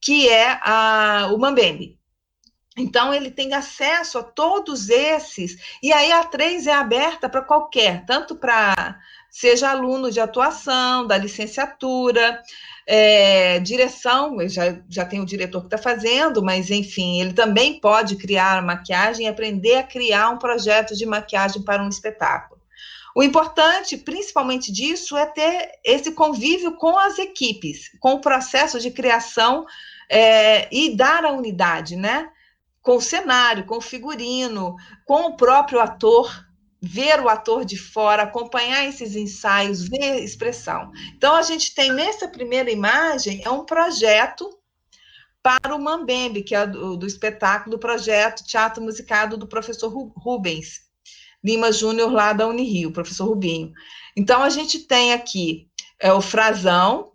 [0.00, 1.98] que é a, o Mambembe.
[2.76, 8.06] Então, ele tem acesso a todos esses, e aí a 3 é aberta para qualquer,
[8.06, 8.98] tanto para
[9.30, 12.40] seja aluno de atuação, da licenciatura,
[12.86, 18.16] é, direção, já, já tem o diretor que está fazendo, mas enfim, ele também pode
[18.16, 22.57] criar maquiagem e aprender a criar um projeto de maquiagem para um espetáculo.
[23.14, 28.90] O importante, principalmente disso, é ter esse convívio com as equipes, com o processo de
[28.90, 29.66] criação
[30.08, 32.30] é, e dar a unidade, né?
[32.82, 36.46] Com o cenário, com o figurino, com o próprio ator,
[36.80, 40.92] ver o ator de fora, acompanhar esses ensaios, ver expressão.
[41.16, 44.48] Então, a gente tem nessa primeira imagem, é um projeto
[45.42, 50.87] para o Mambembe, que é do, do espetáculo, do projeto Teatro Musicado do professor Rubens
[51.44, 53.72] Lima Júnior, lá da Unirio, professor Rubinho.
[54.16, 55.68] Então, a gente tem aqui
[56.00, 57.12] é, o frasão,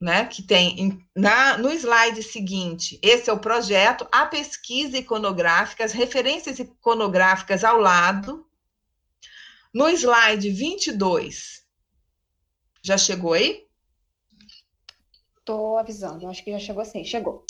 [0.00, 5.92] né, que tem na, no slide seguinte, esse é o projeto, a pesquisa iconográfica, as
[5.92, 8.46] referências iconográficas ao lado.
[9.72, 11.64] No slide 22,
[12.82, 13.66] já chegou aí?
[15.38, 17.44] Estou avisando, acho que já chegou sim, chegou.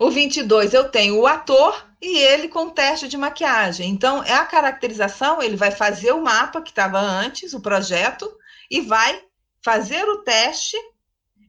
[0.00, 3.90] O 22 eu tenho o ator e ele com teste de maquiagem.
[3.90, 8.26] Então, é a caracterização, ele vai fazer o mapa que estava antes, o projeto,
[8.70, 9.22] e vai
[9.62, 10.74] fazer o teste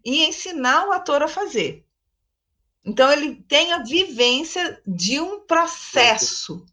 [0.03, 1.85] e ensinar o ator a fazer.
[2.83, 6.65] Então, ele tem a vivência de um processo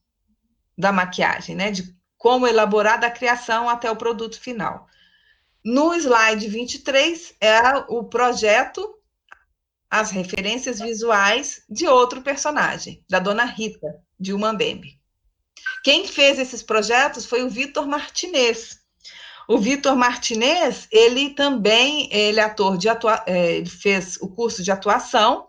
[0.76, 1.70] da maquiagem, né?
[1.70, 4.88] De como elaborar da criação até o produto final.
[5.64, 8.97] No slide 23 é o projeto,
[9.90, 14.98] as referências visuais de outro personagem, da dona Rita, de Umambembe.
[15.82, 18.78] Quem fez esses projetos foi o Vitor Martinez,
[19.48, 24.62] o Vitor Martinez, ele também, ele é ator de atua, é, ele fez o curso
[24.62, 25.48] de atuação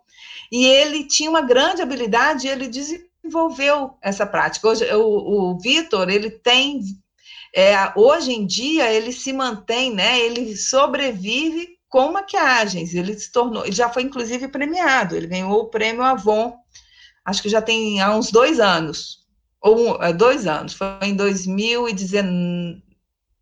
[0.49, 4.69] e ele tinha uma grande habilidade, ele desenvolveu essa prática.
[4.69, 6.80] Hoje, o, o Vitor, ele tem,
[7.54, 10.17] é, hoje em dia, ele se mantém, né?
[10.17, 12.93] Ele sobrevive com maquiagens.
[12.93, 15.15] Ele se tornou, ele já foi inclusive premiado.
[15.15, 16.56] Ele ganhou o prêmio Avon,
[17.25, 19.28] acho que já tem há uns dois anos
[19.62, 20.73] ou é, dois anos.
[20.73, 22.89] Foi em 2019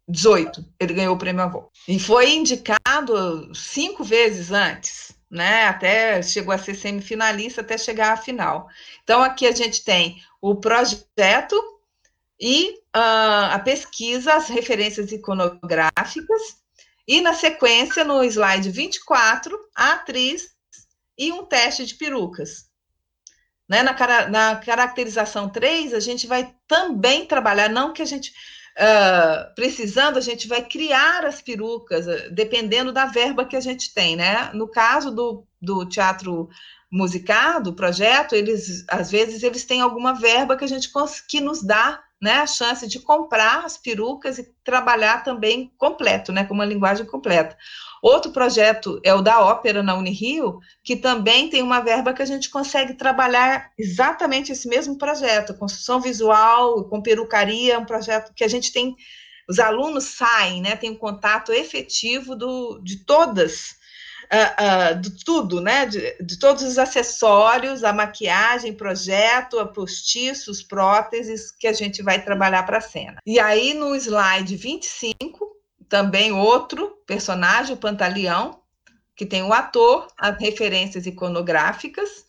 [0.08, 1.70] 18, ele ganhou o prêmio Avon.
[1.88, 5.66] E foi indicado cinco vezes antes, né?
[5.66, 8.68] Até chegou a ser semifinalista até chegar à final.
[9.04, 11.62] Então, aqui a gente tem o projeto
[12.40, 16.42] e uh, a pesquisa, as referências iconográficas,
[17.08, 20.50] e na sequência, no slide 24, a atriz
[21.18, 22.68] e um teste de perucas.
[23.68, 23.82] Né?
[23.82, 23.94] Na,
[24.28, 28.34] na caracterização 3, a gente vai também trabalhar, não que a gente
[28.80, 33.92] Uh, precisando, a gente vai criar as perucas, ah, dependendo da verba que a gente
[33.92, 34.52] tem, né?
[34.54, 36.48] No caso do, do teatro
[36.92, 40.92] musicado, projeto, eles às vezes eles têm alguma verba que a gente
[41.28, 46.44] que nos dá né, a chance de comprar as perucas e trabalhar também completo, né,
[46.44, 47.56] com uma linguagem completa.
[48.02, 52.26] Outro projeto é o da ópera na Unirio, que também tem uma verba que a
[52.26, 58.48] gente consegue trabalhar exatamente esse mesmo projeto, construção visual, com perucaria, um projeto que a
[58.48, 58.96] gente tem,
[59.48, 63.76] os alunos saem, né, tem um contato efetivo do, de todas,
[64.32, 70.62] uh, uh, de tudo, né, de, de, todos os acessórios, a maquiagem, projeto, a postiços,
[70.62, 73.18] próteses que a gente vai trabalhar para a cena.
[73.26, 75.56] E aí no slide 25,
[75.90, 78.60] também outro personagem, o Pantaleão,
[79.16, 82.26] que tem o ator, as referências iconográficas.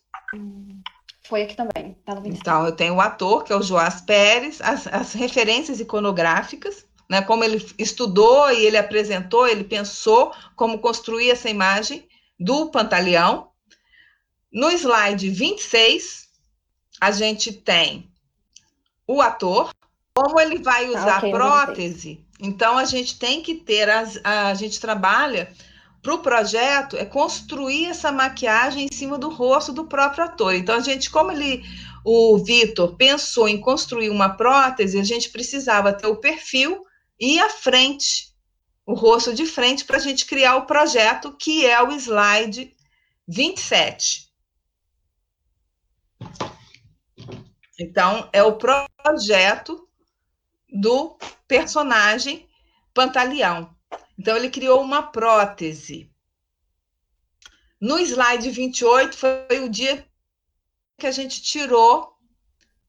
[1.28, 4.60] Foi aqui também, tá no Então, eu tenho o ator, que é o Joás Pérez,
[4.62, 11.30] as, as referências iconográficas, né, como ele estudou e ele apresentou, ele pensou como construir
[11.30, 12.06] essa imagem
[12.38, 13.48] do Pantaleão.
[14.52, 16.28] No slide 26,
[17.00, 18.10] a gente tem
[19.06, 19.70] o ator,
[20.14, 22.24] como ele vai Ah, usar ok, no prótese.
[22.40, 25.52] Então, a gente tem que ter, as, a gente trabalha
[26.02, 30.54] para o projeto, é construir essa maquiagem em cima do rosto do próprio ator.
[30.54, 31.64] Então, a gente, como ele,
[32.04, 36.84] o Vitor, pensou em construir uma prótese, a gente precisava ter o perfil
[37.20, 38.34] e a frente,
[38.86, 42.74] o rosto de frente, para a gente criar o projeto, que é o slide
[43.26, 44.28] 27.
[47.80, 49.88] Então, é o projeto
[50.68, 51.16] do
[51.46, 52.48] personagem
[52.94, 53.76] Pantaleão.
[54.18, 56.12] Então, ele criou uma prótese.
[57.80, 60.06] No slide 28, foi o dia
[60.98, 62.16] que a gente tirou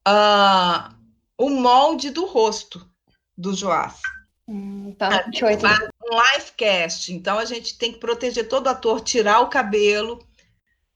[0.04, 0.92] ah,
[1.38, 2.90] o molde do rosto
[3.36, 4.00] do Joás.
[4.50, 5.60] Hum, tá 28.
[5.60, 7.12] Faz um live cast.
[7.12, 10.26] Então, a gente tem que proteger todo ator, tirar o cabelo,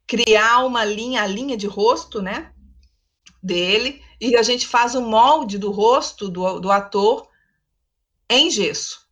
[0.08, 2.52] criar uma linha, a linha de rosto, né?
[3.40, 7.28] Dele, e a gente faz o molde do rosto do, do ator
[8.28, 9.06] em gesso,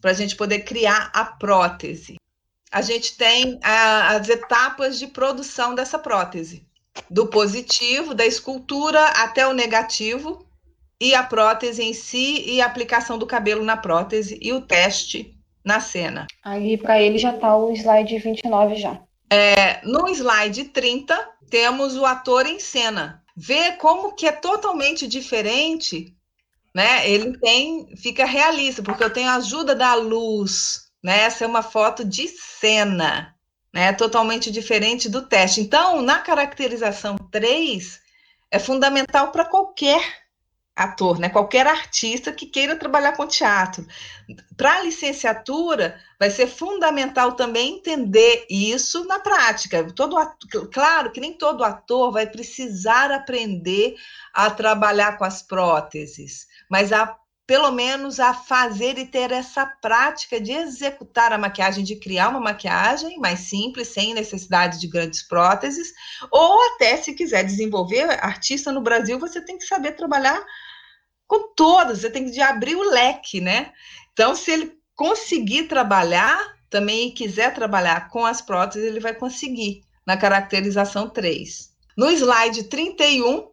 [0.00, 2.16] para a gente poder criar a prótese.
[2.70, 6.66] A gente tem a, as etapas de produção dessa prótese,
[7.08, 10.45] do positivo, da escultura até o negativo,
[11.00, 15.36] e a prótese em si, e a aplicação do cabelo na prótese, e o teste
[15.64, 16.26] na cena.
[16.42, 19.00] Aí para ele já tá o slide 29 já.
[19.30, 23.22] É, no slide 30, temos o ator em cena.
[23.36, 26.14] Vê como que é totalmente diferente,
[26.74, 27.08] né?
[27.08, 31.22] Ele tem, fica realista, porque eu tenho a ajuda da luz, né?
[31.22, 33.34] Essa é uma foto de cena,
[33.74, 33.92] né?
[33.92, 35.60] Totalmente diferente do teste.
[35.60, 38.00] Então, na caracterização 3,
[38.50, 40.25] é fundamental para qualquer
[40.76, 41.30] ator, né?
[41.30, 43.86] Qualquer artista que queira trabalhar com teatro.
[44.56, 49.90] Para a licenciatura, vai ser fundamental também entender isso na prática.
[49.94, 53.96] Todo ator, claro que nem todo ator vai precisar aprender
[54.34, 57.16] a trabalhar com as próteses, mas a
[57.46, 62.40] pelo menos a fazer e ter essa prática de executar a maquiagem, de criar uma
[62.40, 65.92] maquiagem mais simples, sem necessidade de grandes próteses,
[66.28, 70.44] ou até se quiser desenvolver artista no Brasil, você tem que saber trabalhar
[71.26, 73.72] com todas, você tem que abrir o leque, né?
[74.12, 79.82] Então, se ele conseguir trabalhar também e quiser trabalhar com as próteses, ele vai conseguir
[80.06, 81.70] na caracterização 3.
[81.96, 83.48] No slide 31,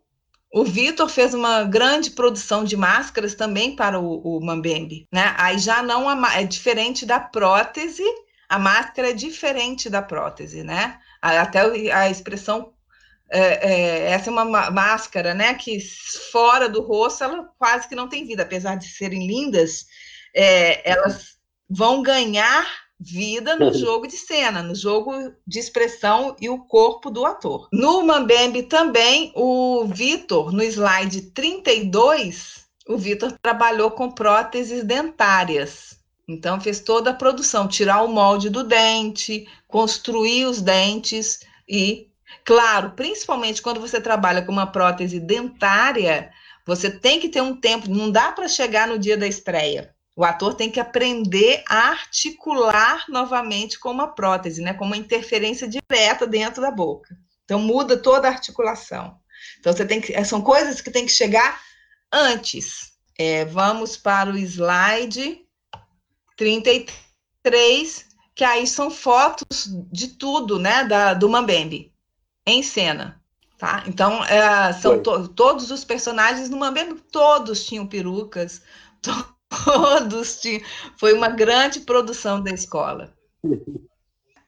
[0.54, 5.34] o Vitor fez uma grande produção de máscaras também para o, o Mambembe, né?
[5.38, 8.04] Aí já não é diferente da prótese,
[8.48, 11.00] a máscara é diferente da prótese, né?
[11.22, 12.73] Até a expressão
[13.30, 15.54] é, é, essa é uma máscara, né?
[15.54, 15.80] Que
[16.32, 19.86] fora do rosto ela quase que não tem vida, apesar de serem lindas,
[20.36, 21.38] é, elas
[21.70, 22.66] vão ganhar
[23.00, 27.68] vida no jogo de cena, no jogo de expressão e o corpo do ator.
[27.72, 35.98] No Mambembe também, o Vitor, no slide 32, o Vitor trabalhou com próteses dentárias.
[36.28, 42.10] Então fez toda a produção, tirar o molde do dente, construir os dentes e,
[42.44, 46.32] claro, principalmente quando você trabalha com uma prótese dentária,
[46.66, 49.94] você tem que ter um tempo, não dá para chegar no dia da estreia.
[50.16, 54.74] O ator tem que aprender a articular novamente com uma prótese, né?
[54.74, 57.18] com uma interferência direta dentro da boca.
[57.44, 59.18] Então muda toda a articulação.
[59.60, 61.62] Então você tem que, são coisas que tem que chegar
[62.12, 62.94] antes.
[63.18, 65.42] É, vamos para o slide
[66.38, 68.06] 33,
[68.36, 71.93] que aí são fotos de tudo, né, da, do Mambembe
[72.46, 73.22] em cena.
[73.58, 73.84] Tá?
[73.88, 78.62] Então, é, são to todos os personagens no Mambembe, todos tinham perucas,
[79.02, 79.12] to
[79.66, 80.62] todos tinham.
[80.98, 83.14] Foi uma grande produção da escola.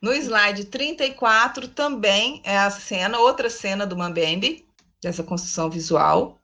[0.02, 4.66] No slide 34 também é a cena, outra cena do Mambembe,
[5.02, 6.38] dessa construção visual.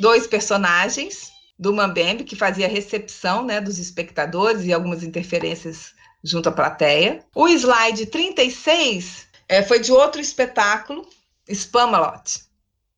[0.00, 6.48] Dois personagens do Mambembe que fazia a recepção né, dos espectadores e algumas interferências junto
[6.48, 7.20] à plateia.
[7.34, 11.08] O slide 36 é, foi de outro espetáculo,
[11.52, 12.44] Spamalot,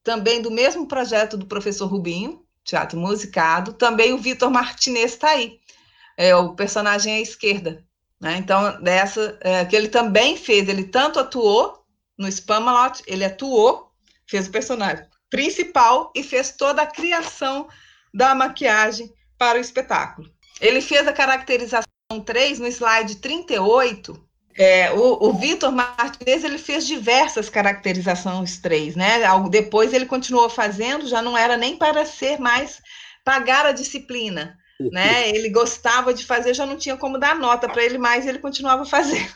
[0.02, 3.72] também do mesmo projeto do professor Rubinho, teatro musicado.
[3.72, 5.58] Também o Vitor Martinez está aí,
[6.16, 7.84] é o personagem à esquerda.
[8.20, 8.36] Né?
[8.38, 11.84] Então, dessa é, que ele também fez, ele tanto atuou
[12.16, 13.92] no Spamalot, ele atuou,
[14.26, 17.68] fez o personagem principal e fez toda a criação
[18.14, 20.30] da maquiagem para o espetáculo.
[20.60, 21.86] Ele fez a caracterização
[22.24, 24.25] 3 no slide 38.
[24.58, 29.20] É, o, o Vitor Martinez ele fez diversas caracterizações 3, né?
[29.50, 32.80] Depois ele continuou fazendo, já não era nem para ser mais
[33.24, 35.28] pagar a disciplina, né?
[35.28, 38.84] Ele gostava de fazer, já não tinha como dar nota para ele mais, ele continuava
[38.86, 39.30] fazendo.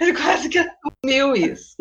[0.00, 1.76] Ele quase que assumiu isso.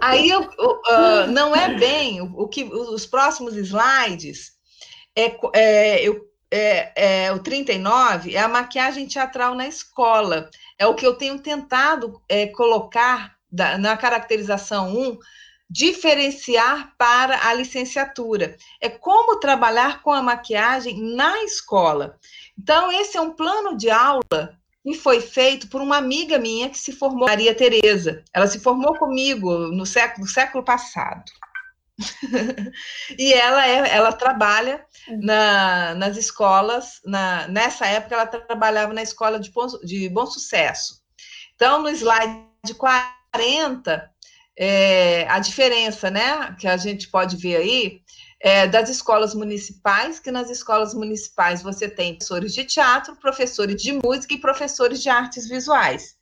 [0.00, 4.52] Aí uh, não é bem o, o, que os próximos slides
[5.16, 10.48] é, é, eu, é, é, o 39 é a maquiagem teatral na escola.
[10.78, 15.18] É o que eu tenho tentado é, colocar da, na caracterização 1,
[15.68, 18.56] diferenciar para a licenciatura.
[18.80, 22.18] É como trabalhar com a maquiagem na escola.
[22.58, 26.78] Então, esse é um plano de aula que foi feito por uma amiga minha que
[26.78, 28.22] se formou, Maria Tereza.
[28.32, 31.24] Ela se formou comigo no século, no século passado.
[33.18, 34.84] e ela é, ela trabalha
[35.20, 37.00] na, nas escolas.
[37.04, 41.02] Na, nessa época, ela trabalhava na escola de bom, de bom sucesso.
[41.54, 44.10] Então, no slide 40,
[44.56, 48.00] é, a diferença, né, que a gente pode ver aí,
[48.40, 53.92] é, das escolas municipais, que nas escolas municipais você tem professores de teatro, professores de
[53.92, 56.16] música e professores de artes visuais.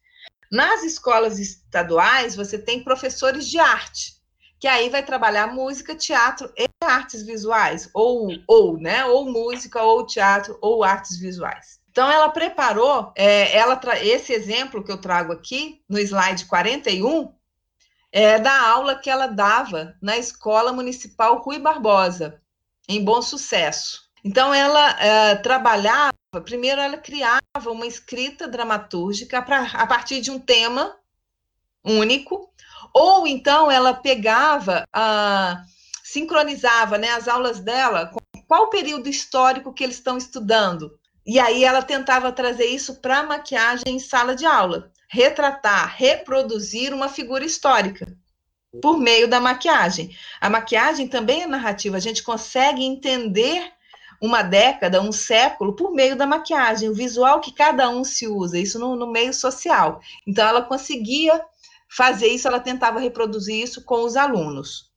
[0.51, 4.16] Nas escolas estaduais, você tem professores de arte,
[4.59, 10.07] que aí vai trabalhar música, teatro e artes visuais, ou, ou, né, ou música, ou
[10.07, 11.79] teatro, ou artes visuais.
[11.91, 17.33] Então, ela preparou, é, ela esse exemplo que eu trago aqui, no slide 41,
[18.13, 22.41] é da aula que ela dava na Escola Municipal Rui Barbosa,
[22.89, 24.07] em Bom Sucesso.
[24.25, 26.13] Então, ela é, trabalhava,
[26.45, 27.41] primeiro, ela criava
[27.71, 30.95] uma escrita dramatúrgica pra, a partir de um tema
[31.85, 32.53] único,
[32.99, 35.63] ou então ela pegava, a,
[36.03, 38.19] sincronizava né, as aulas dela com
[38.49, 40.99] qual período histórico que eles estão estudando.
[41.27, 46.95] E aí ela tentava trazer isso para a maquiagem em sala de aula, retratar, reproduzir
[46.95, 48.17] uma figura histórica
[48.81, 50.17] por meio da maquiagem.
[50.41, 53.73] A maquiagem também é narrativa, a gente consegue entender
[54.23, 58.59] uma década, um século, por meio da maquiagem, o visual que cada um se usa,
[58.59, 60.01] isso no, no meio social.
[60.27, 61.45] Então, ela conseguia
[61.97, 64.91] fazer isso, ela tentava reproduzir isso com os alunos.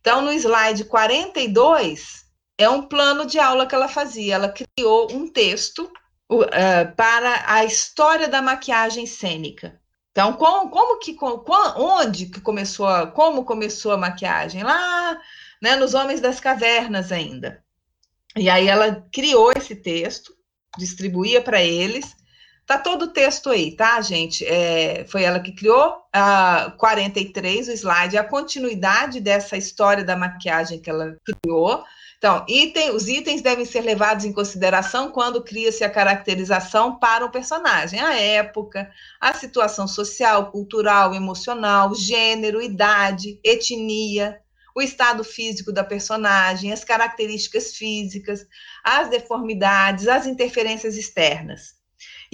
[0.00, 2.24] Então, no slide 42,
[2.56, 4.34] é um plano de aula que ela fazia.
[4.34, 5.90] Ela criou um texto
[6.30, 9.80] uh, para a história da maquiagem cênica.
[10.12, 11.16] Então, como, como que,
[11.76, 14.62] onde que começou, a, como começou a maquiagem?
[14.62, 15.20] Lá,
[15.60, 17.64] né, nos Homens das Cavernas ainda.
[18.36, 20.32] E aí ela criou esse texto,
[20.78, 22.14] distribuía para eles.
[22.66, 24.44] Tá todo o texto aí, tá, gente?
[24.46, 30.80] É, foi ela que criou a 43, o slide, a continuidade dessa história da maquiagem
[30.80, 31.84] que ela criou.
[32.16, 37.30] Então, item, os itens devem ser levados em consideração quando cria-se a caracterização para o
[37.30, 38.90] personagem, a época,
[39.20, 44.40] a situação social, cultural, emocional, gênero, idade, etnia,
[44.74, 48.46] o estado físico da personagem, as características físicas,
[48.82, 51.73] as deformidades, as interferências externas.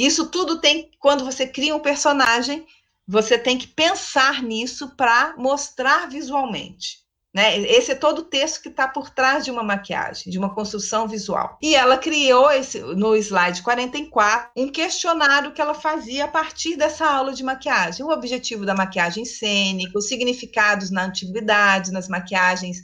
[0.01, 2.67] Isso tudo tem, quando você cria um personagem,
[3.07, 7.01] você tem que pensar nisso para mostrar visualmente.
[7.35, 7.59] Né?
[7.59, 11.07] Esse é todo o texto que está por trás de uma maquiagem, de uma construção
[11.07, 11.59] visual.
[11.61, 17.05] E ela criou esse, no slide 44 um questionário que ela fazia a partir dessa
[17.05, 18.03] aula de maquiagem.
[18.03, 22.79] O objetivo da maquiagem cênica, os significados na antiguidade, nas maquiagens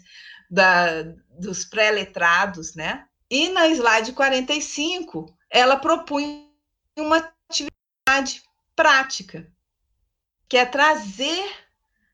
[0.50, 1.02] da,
[1.40, 3.04] dos pré-letrados, né?
[3.30, 6.45] E na slide 45, ela propunha
[6.96, 8.42] uma atividade
[8.74, 9.50] prática,
[10.48, 11.66] que é trazer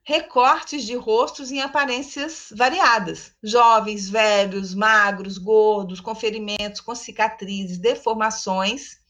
[0.05, 9.01] recortes de rostos em aparências variadas: jovens, velhos, magros, gordos, com ferimentos, com cicatrizes, deformações.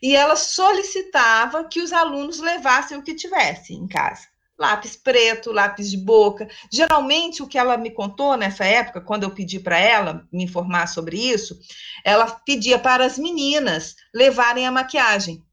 [0.00, 4.31] E ela solicitava que os alunos levassem o que tivessem em casa.
[4.62, 6.48] Lápis preto, lápis de boca.
[6.72, 10.86] Geralmente, o que ela me contou nessa época, quando eu pedi para ela me informar
[10.86, 11.58] sobre isso,
[12.04, 15.44] ela pedia para as meninas levarem a maquiagem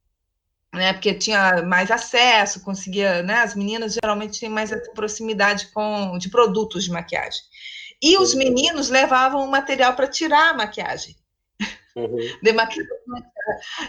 [0.71, 6.29] né, porque tinha mais acesso, conseguia, né, as meninas geralmente têm mais proximidade com de
[6.29, 7.41] produtos de maquiagem.
[7.99, 11.15] E os meninos levavam o material para tirar a maquiagem.
[12.05, 12.39] Uhum.
[12.41, 12.87] De maquiagem,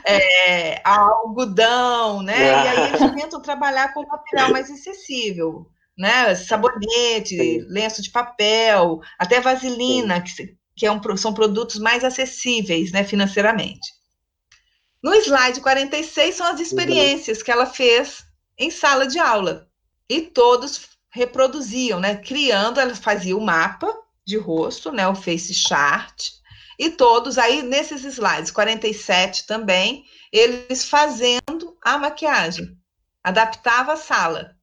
[0.04, 2.38] é, algodão, né?
[2.38, 6.34] E aí eles tentam trabalhar com material mais acessível, né?
[6.34, 13.04] Sabonete, lenço de papel, até vaselina, que, que é um, são produtos mais acessíveis, né,
[13.04, 14.00] financeiramente.
[15.02, 16.62] No slide 46 são as uhum.
[16.62, 18.24] experiências que ela fez
[18.58, 19.68] em sala de aula.
[20.08, 22.16] E todos reproduziam, né?
[22.16, 23.92] Criando, ela fazia o mapa
[24.26, 25.06] de rosto, né?
[25.08, 26.39] O face chart.
[26.81, 30.03] E todos aí nesses slides, 47 também,
[30.33, 32.74] eles fazendo a maquiagem.
[33.22, 34.57] Adaptava a sala,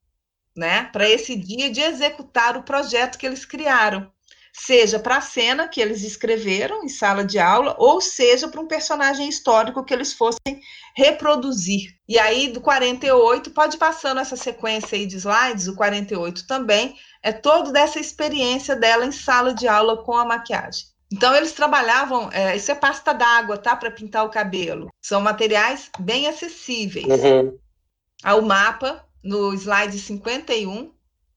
[0.56, 0.86] né?
[0.86, 4.12] Para esse dia de executar o projeto que eles criaram
[4.52, 8.66] seja para a cena que eles escreveram em sala de aula, ou seja para um
[8.66, 10.60] personagem histórico que eles fossem
[10.96, 11.96] reproduzir.
[12.10, 17.32] E aí, do 48, pode passando essa sequência aí de slides, o 48 também, é
[17.32, 20.97] toda dessa experiência dela em sala de aula com a maquiagem.
[21.12, 23.76] Então, eles trabalhavam, é, isso é pasta d'água, tá?
[23.76, 24.90] Para pintar o cabelo.
[25.02, 27.06] São materiais bem acessíveis.
[27.08, 27.58] Uhum.
[28.24, 30.92] Ao mapa, no slide 51,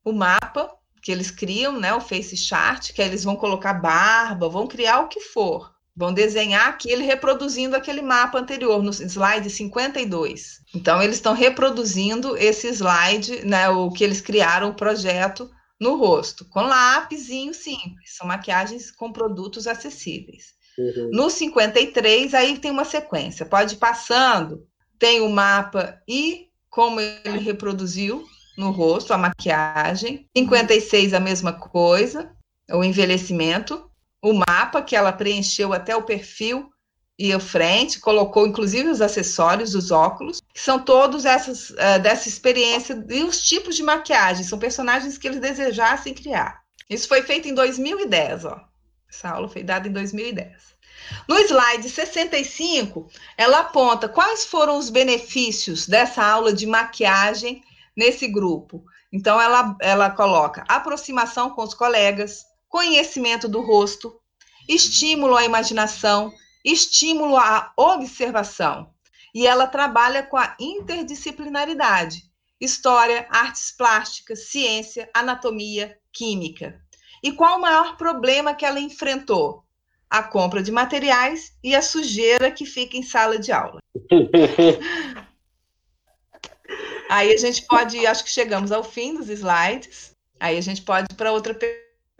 [0.05, 1.95] o mapa que eles criam, né?
[1.95, 5.73] O face chart, que eles vão colocar barba, vão criar o que for.
[5.97, 10.61] Vão desenhar aquele reproduzindo aquele mapa anterior, no slide 52.
[10.75, 13.69] Então, eles estão reproduzindo esse slide, né?
[13.69, 15.51] O que eles criaram, o projeto
[15.81, 18.17] no rosto, com lápisinho simples.
[18.17, 20.53] São maquiagens com produtos acessíveis.
[20.79, 21.11] Uhum.
[21.13, 23.47] No 53, aí tem uma sequência.
[23.47, 24.67] Pode ir passando,
[24.99, 28.25] tem o mapa e como ele reproduziu
[28.57, 30.27] no rosto, a maquiagem.
[30.37, 32.31] 56, a mesma coisa,
[32.71, 33.91] o envelhecimento.
[34.23, 36.70] O mapa que ela preencheu até o perfil
[37.21, 42.31] e a frente, colocou inclusive os acessórios, os óculos, que são todos essas uh, dessa
[42.31, 46.63] experiência e os tipos de maquiagem, são personagens que eles desejassem criar.
[46.89, 48.65] Isso foi feito em 2010, ó.
[49.07, 50.51] Essa aula foi dada em 2010.
[51.29, 57.63] No slide 65, ela aponta quais foram os benefícios dessa aula de maquiagem
[57.95, 58.83] nesse grupo.
[59.13, 64.19] Então, ela, ela coloca aproximação com os colegas, conhecimento do rosto,
[64.67, 66.33] estímulo à imaginação,
[66.65, 68.93] estímulo à observação.
[69.35, 72.25] E ela trabalha com a interdisciplinaridade:
[72.61, 76.81] história, artes plásticas, ciência, anatomia, química.
[77.23, 79.65] E qual o maior problema que ela enfrentou?
[80.09, 83.81] A compra de materiais e a sujeira que fica em sala de aula.
[87.09, 90.17] Aí a gente pode, acho que chegamos ao fim dos slides.
[90.39, 91.57] Aí a gente pode ir para outra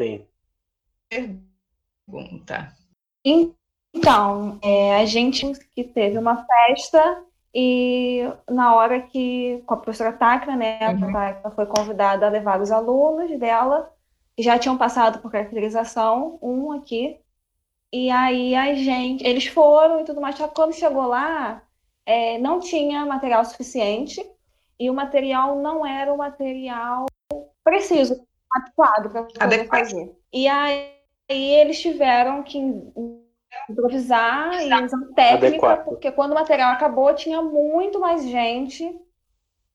[0.01, 0.27] Sim.
[1.09, 2.77] pergunta.
[3.93, 7.25] Então, é, a gente que teve uma festa
[7.55, 11.17] e na hora que, com a professora Tacna, né, uhum.
[11.17, 13.93] a foi convidada a levar os alunos dela,
[14.37, 17.19] que já tinham passado por caracterização, um aqui,
[17.93, 21.63] e aí a gente, eles foram e tudo mais, só que quando chegou lá,
[22.07, 24.25] é, não tinha material suficiente,
[24.79, 27.07] e o material não era o material
[27.65, 28.25] preciso,
[28.55, 30.17] adequado para poder fazer.
[30.33, 30.95] E aí
[31.29, 32.59] eles tiveram que
[33.69, 35.85] improvisar e usar técnica, Adequado.
[35.85, 38.95] porque quando o material acabou, tinha muito mais gente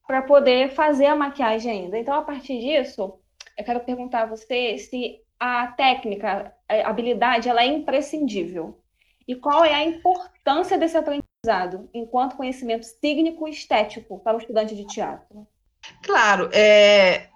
[0.06, 1.98] para poder fazer a maquiagem ainda.
[1.98, 3.18] Então, a partir disso,
[3.56, 8.80] eu quero perguntar a você se a técnica, a habilidade, ela é imprescindível.
[9.26, 14.74] E qual é a importância desse aprendizado enquanto conhecimento técnico e estético para o estudante
[14.74, 15.46] de teatro?
[16.02, 17.28] Claro, é,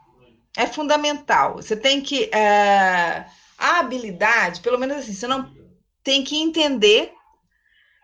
[0.56, 1.56] é fundamental.
[1.56, 2.30] Você tem que.
[2.34, 3.26] É,
[3.58, 5.59] a habilidade, pelo menos assim, você não
[6.02, 7.12] tem que entender,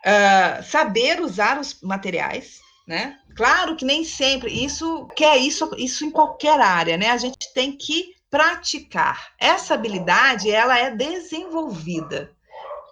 [0.04, 3.18] uh, saber usar os materiais, né?
[3.34, 7.10] Claro que nem sempre isso quer isso isso em qualquer área, né?
[7.10, 9.32] A gente tem que praticar.
[9.38, 12.32] Essa habilidade ela é desenvolvida,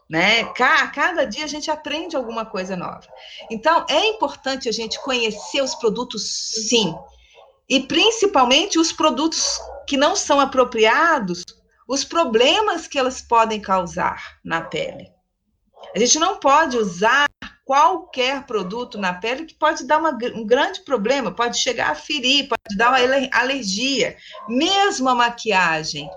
[0.08, 0.44] né?
[0.54, 3.06] Cada dia a gente aprende alguma coisa nova.
[3.50, 6.22] Então é importante a gente conhecer os produtos,
[6.68, 6.94] sim,
[7.68, 11.44] e principalmente os produtos que não são apropriados
[11.88, 15.12] os problemas que elas podem causar na pele.
[15.94, 17.26] A gente não pode usar
[17.64, 22.48] qualquer produto na pele que pode dar uma, um grande problema, pode chegar a ferir,
[22.48, 24.16] pode dar uma alergia,
[24.48, 26.08] mesmo a maquiagem.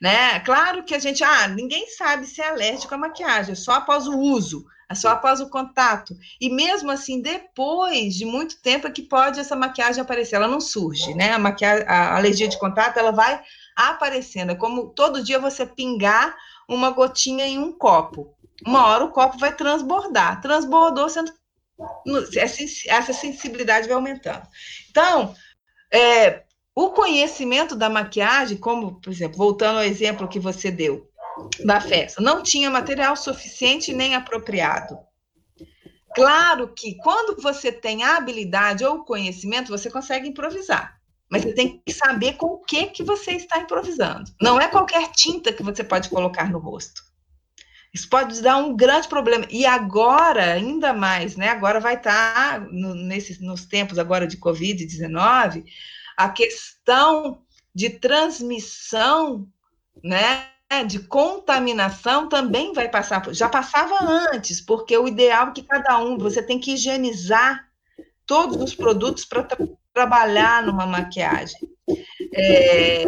[0.00, 0.40] Né?
[0.40, 4.08] Claro que a gente, ah, ninguém sabe se é alérgico à maquiagem, é só após
[4.08, 6.16] o uso, é só após o contato.
[6.40, 10.60] E mesmo assim, depois de muito tempo é que pode essa maquiagem aparecer, ela não
[10.60, 11.32] surge, né?
[11.32, 13.40] A, maquiagem, a alergia de contato, ela vai
[13.76, 14.52] aparecendo.
[14.52, 16.36] É como todo dia você pingar
[16.68, 18.34] uma gotinha em um copo.
[18.66, 20.40] Uma hora o copo vai transbordar.
[20.40, 21.32] Transbordou, sendo,
[22.36, 24.46] essa sensibilidade vai aumentando.
[24.90, 25.34] Então,
[25.92, 26.44] é,
[26.74, 31.08] o conhecimento da maquiagem, como, por exemplo, voltando ao exemplo que você deu
[31.64, 34.98] da festa, não tinha material suficiente nem apropriado.
[36.14, 41.00] Claro que quando você tem a habilidade ou o conhecimento, você consegue improvisar.
[41.32, 44.30] Mas você tem que saber com o que, que você está improvisando.
[44.38, 47.02] Não é qualquer tinta que você pode colocar no rosto.
[47.90, 49.46] Isso pode dar um grande problema.
[49.48, 51.48] E agora, ainda mais, né?
[51.48, 55.64] Agora vai estar, tá no, nesses, nos tempos agora de Covid-19,
[56.18, 57.40] a questão
[57.74, 59.48] de transmissão,
[60.04, 60.48] né?
[60.86, 63.22] De contaminação também vai passar.
[63.32, 67.66] Já passava antes, porque o ideal é que cada um, você tem que higienizar
[68.26, 69.46] todos os produtos para
[69.92, 71.60] trabalhar numa maquiagem.
[72.34, 73.04] É,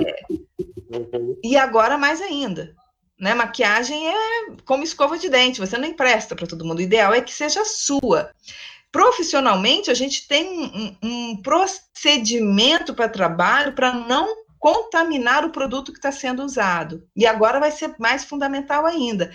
[1.42, 2.74] e agora mais ainda,
[3.18, 3.34] né?
[3.34, 4.14] Maquiagem é
[4.64, 6.78] como escova de dente, você não empresta para todo mundo.
[6.78, 8.30] O ideal é que seja sua.
[8.92, 15.98] Profissionalmente, a gente tem um, um procedimento para trabalho para não contaminar o produto que
[15.98, 17.06] está sendo usado.
[17.14, 19.30] E agora vai ser mais fundamental ainda.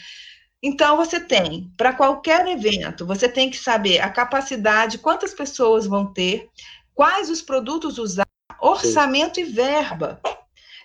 [0.62, 6.12] Então, você tem, para qualquer evento, você tem que saber a capacidade, quantas pessoas vão
[6.12, 6.50] ter,
[7.00, 8.28] quais os produtos usar,
[8.60, 9.42] orçamento Sim.
[9.44, 10.20] e verba.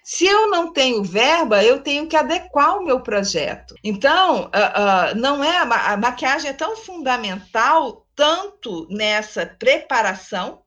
[0.05, 3.75] Se eu não tenho verba, eu tenho que adequar o meu projeto.
[3.83, 10.63] Então, uh, uh, não é a, maquiagem é tão fundamental tanto nessa preparação,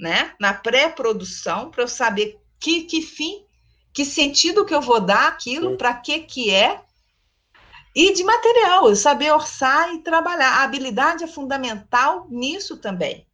[0.00, 3.44] né, na pré-produção, para eu saber que, que fim,
[3.92, 6.80] que sentido que eu vou dar aquilo, para que que é,
[7.94, 10.60] e de material, saber orçar e trabalhar.
[10.60, 13.27] A habilidade é fundamental nisso também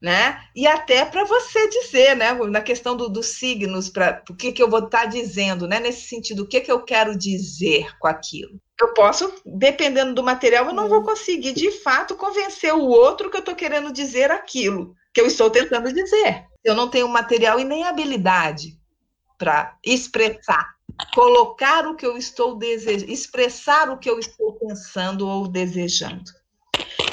[0.00, 0.40] né?
[0.56, 2.32] E até para você dizer, né?
[2.32, 5.78] Na questão do, dos signos, para o que, que eu vou estar tá dizendo, né?
[5.78, 8.58] Nesse sentido, o que, que eu quero dizer com aquilo.
[8.80, 13.36] Eu posso, dependendo do material, eu não vou conseguir de fato convencer o outro que
[13.36, 16.46] eu estou querendo dizer aquilo que eu estou tentando dizer.
[16.64, 18.78] Eu não tenho material e nem habilidade
[19.36, 20.74] para expressar,
[21.14, 26.30] colocar o que eu estou desejando, expressar o que eu estou pensando ou desejando.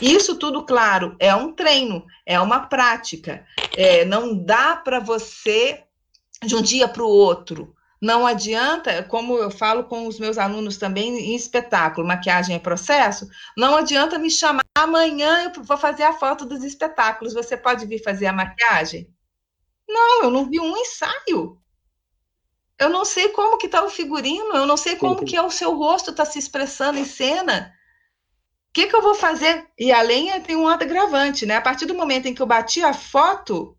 [0.02, 3.46] Isso tudo, claro, é um treino, é uma prática.
[3.76, 5.84] É, não dá para você,
[6.44, 10.78] de um dia para o outro, não adianta, como eu falo com os meus alunos
[10.78, 16.14] também em espetáculo, maquiagem é processo, não adianta me chamar amanhã eu vou fazer a
[16.14, 19.10] foto dos espetáculos, você pode vir fazer a maquiagem?
[19.88, 21.60] Não, eu não vi um ensaio.
[22.78, 25.50] Eu não sei como que está o figurino, eu não sei como que é o
[25.50, 27.74] seu rosto está se expressando em cena
[28.78, 29.68] que, que eu vou fazer?
[29.76, 31.56] E a lenha tem um agravante, né?
[31.56, 33.76] A partir do momento em que eu bati a foto,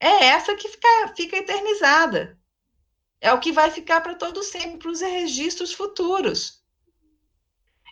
[0.00, 2.38] é essa que fica, fica eternizada.
[3.20, 6.62] É o que vai ficar para todo sempre, para os registros futuros.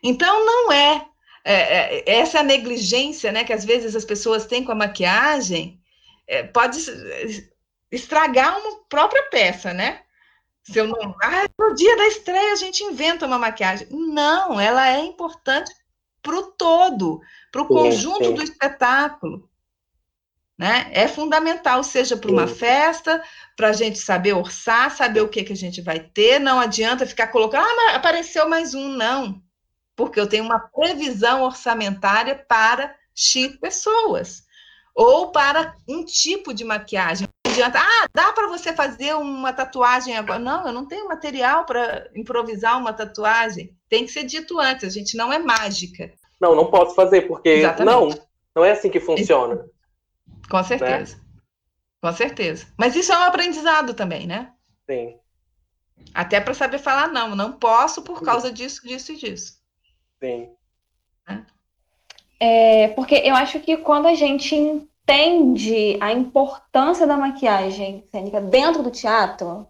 [0.02, 1.06] Então, não é,
[1.44, 1.54] é,
[1.98, 5.78] é, essa negligência né, que às vezes as pessoas têm com a maquiagem,
[6.26, 6.78] é, pode
[7.92, 10.04] estragar uma própria peça, né?
[10.62, 11.14] Se eu não.
[11.22, 13.88] Ah, no dia da estreia a gente inventa uma maquiagem.
[13.90, 15.70] Não, ela é importante
[16.22, 18.34] para o todo, para o conjunto sim.
[18.34, 19.48] do espetáculo.
[20.58, 20.90] Né?
[20.92, 23.22] É fundamental, seja para uma festa,
[23.56, 26.38] para a gente saber orçar, saber o que, que a gente vai ter.
[26.38, 29.42] Não adianta ficar colocando, ah, apareceu mais um, não.
[29.96, 34.42] Porque eu tenho uma previsão orçamentária para X pessoas.
[34.94, 37.26] Ou para um tipo de maquiagem.
[37.60, 40.38] Adianta, ah, dá para você fazer uma tatuagem agora.
[40.38, 43.76] Não, eu não tenho material para improvisar uma tatuagem.
[43.88, 46.10] Tem que ser dito antes, a gente não é mágica.
[46.40, 48.16] Não, não posso fazer, porque Exatamente.
[48.16, 49.66] não, não é assim que funciona.
[50.48, 51.16] Com certeza.
[51.16, 51.22] Né?
[52.00, 52.66] Com certeza.
[52.78, 54.52] Mas isso é um aprendizado também, né?
[54.88, 55.18] Sim.
[56.14, 59.60] Até para saber falar não, não posso por causa disso, disso e disso.
[60.18, 60.48] Sim.
[61.28, 62.84] É.
[62.84, 68.82] é, porque eu acho que quando a gente entende a importância da maquiagem cênica dentro
[68.82, 69.66] do teatro,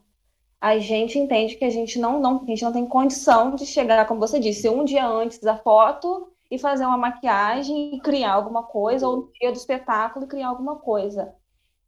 [0.61, 4.07] a gente entende que a gente não, não, a gente não tem condição de chegar,
[4.07, 8.65] como você disse, um dia antes da foto e fazer uma maquiagem e criar alguma
[8.65, 11.35] coisa, ou no dia do espetáculo criar alguma coisa.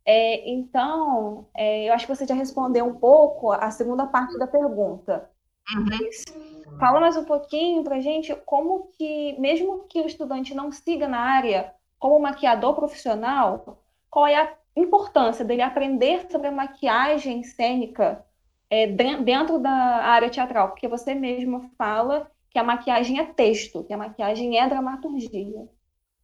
[0.04, 4.46] É, então, é, eu acho que você já respondeu um pouco a segunda parte da
[4.46, 5.30] pergunta.
[5.76, 6.78] Uhum.
[6.78, 11.20] Fala mais um pouquinho para gente como que, mesmo que o estudante não siga na
[11.20, 11.72] área
[12.02, 13.80] como maquiador profissional,
[14.10, 18.24] qual é a importância dele aprender sobre a maquiagem cênica
[18.68, 23.92] é, dentro da área teatral, porque você mesmo fala que a maquiagem é texto, que
[23.92, 25.68] a maquiagem é dramaturgia.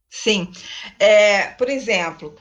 [0.09, 0.51] Sim.
[0.99, 2.35] É, por exemplo,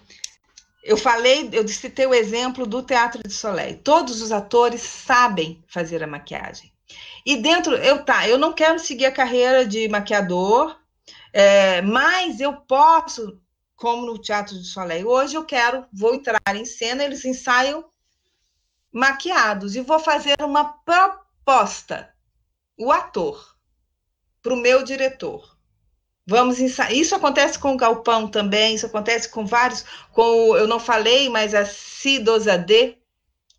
[0.82, 3.78] eu falei, eu citei o exemplo do Teatro de Soleil.
[3.84, 6.72] Todos os atores sabem fazer a maquiagem.
[7.24, 10.76] E dentro, eu tá, eu não quero seguir a carreira de maquiador,
[11.38, 13.40] é, mas eu posso,
[13.76, 17.84] como no Teatro de Soleil, hoje eu quero, vou entrar em cena, eles ensaiam
[18.90, 22.12] maquiados e vou fazer uma proposta.
[22.76, 23.54] O ator,
[24.42, 25.56] para o meu diretor.
[26.26, 26.92] Vamos ensaiar.
[26.92, 31.54] Isso acontece com o Galpão também, isso acontece com vários, com eu não falei, mas
[31.54, 32.96] a C2AD,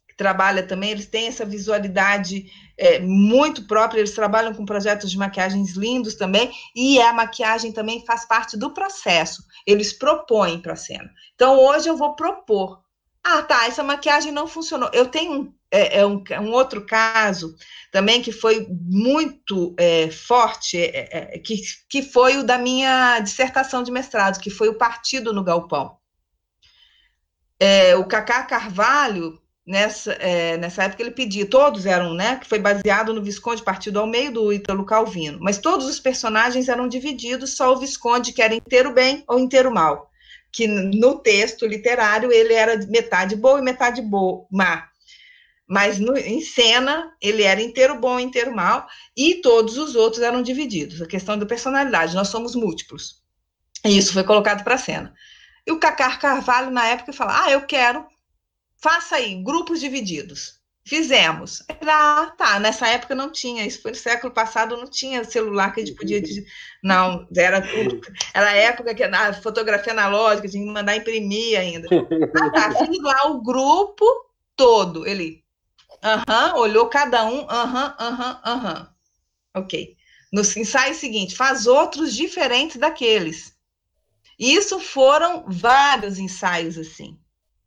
[0.05, 5.17] que trabalha também, eles têm essa visualidade é, muito própria, eles trabalham com projetos de
[5.17, 10.77] maquiagens lindos também, e a maquiagem também faz parte do processo, eles propõem para a
[10.77, 11.09] cena.
[11.35, 12.81] Então, hoje eu vou propor.
[13.23, 14.89] Ah, tá, essa maquiagem não funcionou.
[14.93, 17.55] Eu tenho um é, é um, é um, outro caso
[17.91, 23.83] também que foi muito é, forte, é, é, que, que foi o da minha dissertação
[23.83, 25.97] de mestrado, que foi o Partido no Galpão.
[27.59, 29.39] É, o Cacá Carvalho,
[29.69, 33.99] nessa, é, nessa época ele pedia, todos eram, né, que foi baseado no Visconde partido
[33.99, 38.41] ao meio do Ítalo Calvino, mas todos os personagens eram divididos, só o Visconde que
[38.41, 40.09] era inteiro bem ou inteiro mal,
[40.51, 44.89] que no texto literário ele era metade boa e metade boa, má,
[45.67, 50.41] mas no, em cena ele era inteiro bom, inteiro mal, e todos os outros eram
[50.41, 50.99] divididos.
[50.99, 53.21] A questão da personalidade, nós somos múltiplos.
[53.85, 55.13] E isso foi colocado para a cena.
[55.67, 58.03] E o Cacar Carvalho, na época, fala: Ah, eu quero,
[58.81, 60.59] faça aí, grupos divididos.
[60.85, 61.63] Fizemos.
[61.85, 65.81] Ah, tá, nessa época não tinha, isso foi no século passado, não tinha celular que
[65.81, 66.21] a gente podia.
[66.83, 67.99] Não, era tudo.
[68.33, 71.87] Era a época que a fotografia analógica, tinha que mandar imprimir ainda.
[72.35, 74.03] Ah, tá, fiz lá o grupo
[74.55, 75.05] todo.
[75.05, 75.43] Ele,
[76.03, 78.89] aham, olhou cada um, aham, aham, aham.
[79.55, 79.95] Ok.
[80.31, 83.55] No ensaio seguinte, faz outros diferentes daqueles.
[84.39, 87.19] Isso foram vários ensaios assim.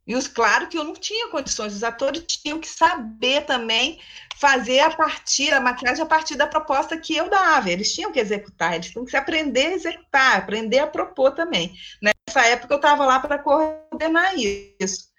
[0.07, 4.00] E os, claro que eu não tinha condições, os atores tinham que saber também
[4.36, 7.70] fazer a partir, a maquiagem a partir da proposta que eu dava.
[7.70, 11.72] Eles tinham que executar, eles tinham que aprender a executar, aprender a propor também.
[12.03, 15.12] Nessa época eu estava lá para coordenar isso.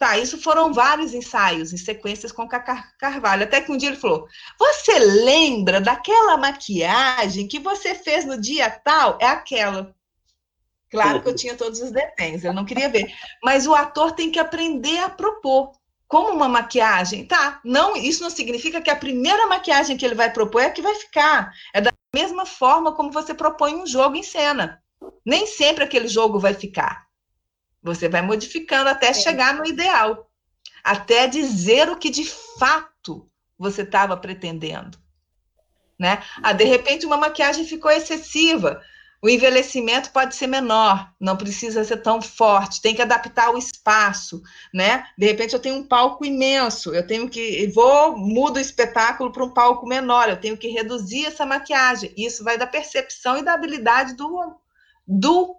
[0.00, 2.64] Tá, isso foram vários ensaios em sequências com Car
[2.98, 3.44] Carvalho.
[3.44, 4.26] Até que um dia ele falou:
[4.58, 9.18] Você lembra daquela maquiagem que você fez no dia tal?
[9.20, 9.94] É aquela.
[10.90, 13.14] Claro que eu tinha todos os desenhos, eu não queria ver.
[13.42, 15.72] Mas o ator tem que aprender a propor.
[16.08, 17.60] Como uma maquiagem, tá?
[17.64, 20.82] Não, isso não significa que a primeira maquiagem que ele vai propor é a que
[20.82, 21.52] vai ficar.
[21.72, 24.82] É da mesma forma como você propõe um jogo em cena.
[25.24, 27.06] Nem sempre aquele jogo vai ficar.
[27.80, 29.14] Você vai modificando até é.
[29.14, 30.28] chegar no ideal,
[30.82, 32.24] até dizer o que de
[32.58, 34.98] fato você estava pretendendo.
[35.96, 36.22] Né?
[36.42, 38.82] Ah, de repente uma maquiagem ficou excessiva.
[39.22, 44.42] O envelhecimento pode ser menor, não precisa ser tão forte, tem que adaptar o espaço,
[44.72, 45.06] né?
[45.16, 49.44] De repente eu tenho um palco imenso, eu tenho que vou mudo o espetáculo para
[49.44, 52.14] um palco menor, eu tenho que reduzir essa maquiagem.
[52.16, 54.58] Isso vai da percepção e da habilidade do
[55.06, 55.56] do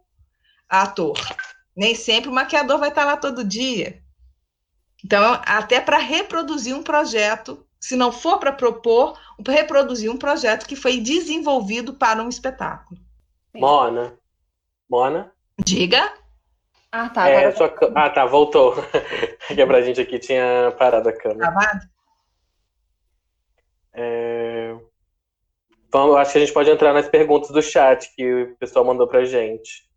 [0.67, 1.19] ator.
[1.75, 4.01] Nem sempre o maquiador vai estar lá todo dia.
[5.03, 10.75] Então, até para reproduzir um projeto, se não for para propor, reproduzir um projeto que
[10.75, 12.99] foi desenvolvido para um espetáculo.
[13.53, 14.17] Mona.
[14.89, 15.31] Mona?
[15.63, 16.13] Diga.
[16.91, 17.29] Ah, tá.
[17.29, 17.73] É, sua...
[17.95, 18.75] Ah, tá, voltou.
[19.47, 21.51] que pra gente aqui tinha parado a câmera.
[21.51, 21.85] Travado?
[23.93, 24.75] É...
[25.91, 29.07] Vamos, acho que a gente pode entrar nas perguntas do chat que o pessoal mandou
[29.07, 29.89] pra gente.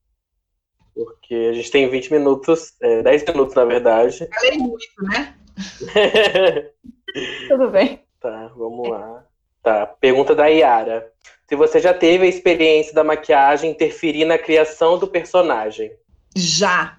[0.92, 4.28] Porque a gente tem 20 minutos, é, 10 minutos, na verdade.
[4.32, 5.36] Falei muito, né?
[7.48, 8.04] Tudo bem.
[8.20, 9.24] Tá, vamos lá.
[9.62, 11.12] Tá, pergunta da Yara
[11.48, 15.92] se você já teve a experiência da maquiagem interferir na criação do personagem.
[16.34, 16.98] Já.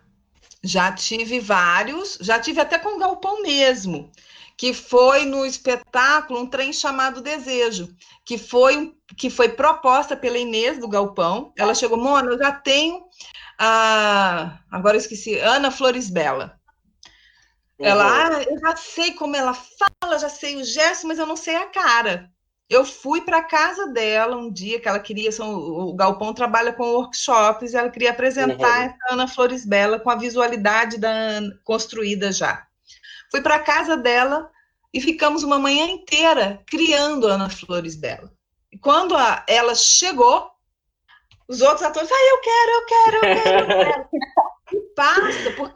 [0.63, 4.11] Já tive vários, já tive até com o Galpão mesmo,
[4.57, 10.79] que foi no espetáculo um trem chamado Desejo, que foi que foi proposta pela Inês
[10.79, 11.53] do Galpão.
[11.55, 13.03] Ela chegou, Mona, eu já tenho
[13.59, 16.59] a agora eu esqueci, Ana Flores Bela.
[17.77, 18.35] Ela, uhum.
[18.37, 21.55] ah, eu já sei como ela fala, já sei o gesto, mas eu não sei
[21.57, 22.31] a cara
[22.69, 26.73] eu fui para a casa dela um dia que ela queria, são, o Galpão trabalha
[26.73, 28.85] com workshops, e ela queria apresentar uhum.
[28.85, 32.65] essa Ana Flores Bela com a visualidade da Ana, construída já.
[33.29, 34.49] Fui para a casa dela
[34.91, 38.31] e ficamos uma manhã inteira criando Ana Flores Bela.
[38.71, 40.49] E quando a, ela chegou,
[41.47, 44.09] os outros atores, ah, eu quero, eu quero, eu quero, eu quero.
[44.73, 45.75] E passa, porque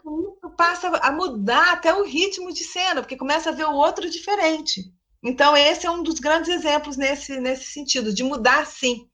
[0.58, 4.92] passa a mudar até o ritmo de cena, porque começa a ver o outro diferente.
[5.24, 9.07] Então, esse é um dos grandes exemplos nesse, nesse sentido, de mudar sim,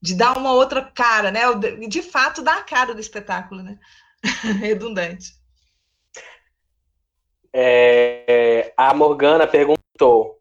[0.00, 1.42] de dar uma outra cara, né?
[1.88, 3.78] De fato, dar a cara do espetáculo, né?
[4.60, 5.36] Redundante.
[7.52, 10.38] É, a Morgana perguntou,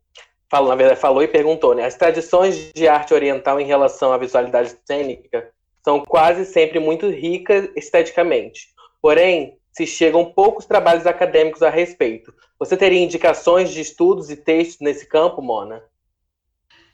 [0.50, 1.86] falou, na verdade, falou e perguntou, né?
[1.86, 5.52] As tradições de arte oriental em relação à visualidade cênica
[5.84, 8.68] são quase sempre muito ricas esteticamente.
[9.02, 12.34] Porém, se chegam poucos trabalhos acadêmicos a respeito.
[12.60, 15.84] Você teria indicações de estudos e textos nesse campo, Mona?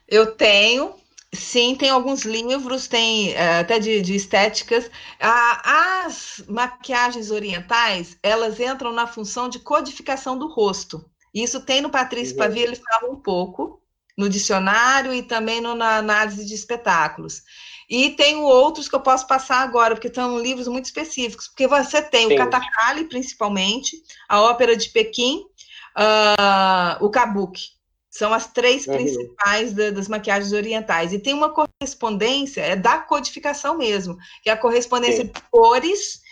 [0.06, 0.94] Eu tenho,
[1.32, 4.90] sim, tem alguns livros, tem uh, até de, de estéticas.
[5.18, 11.04] As maquiagens orientais, elas entram na função de codificação do rosto.
[11.32, 12.38] Isso tem no Patrício uhum.
[12.38, 13.80] Pavia, ele fala um pouco,
[14.16, 17.42] no dicionário e também no, na análise de espetáculos.
[17.88, 21.48] E tenho outros que eu posso passar agora, porque são livros muito específicos.
[21.48, 22.34] Porque você tem Sim.
[22.34, 23.96] o Katakali, principalmente,
[24.28, 25.44] a Ópera de Pequim,
[25.96, 27.74] uh, o Kabuki.
[28.10, 28.94] São as três uhum.
[28.94, 31.12] principais da, das maquiagens orientais.
[31.12, 35.32] E tem uma correspondência, é da codificação mesmo, que é a correspondência Sim.
[35.32, 36.22] de cores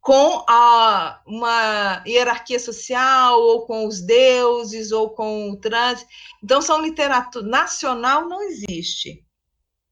[0.00, 6.08] com a, uma hierarquia social, ou com os deuses, ou com o trânsito.
[6.42, 9.24] Então, são literatura nacional, não existe.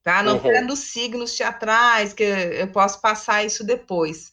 [0.02, 0.22] Tá?
[0.22, 0.66] Não uhum.
[0.66, 4.32] nos signos teatrais, que eu posso passar isso depois.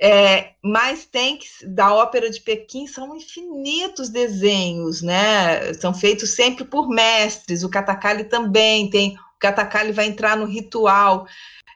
[0.00, 5.72] É, mas tem que, da Ópera de Pequim, são infinitos desenhos, né?
[5.74, 7.62] São feitos sempre por mestres.
[7.62, 9.16] O Katakali também tem.
[9.16, 11.26] O Katakali vai entrar no ritual.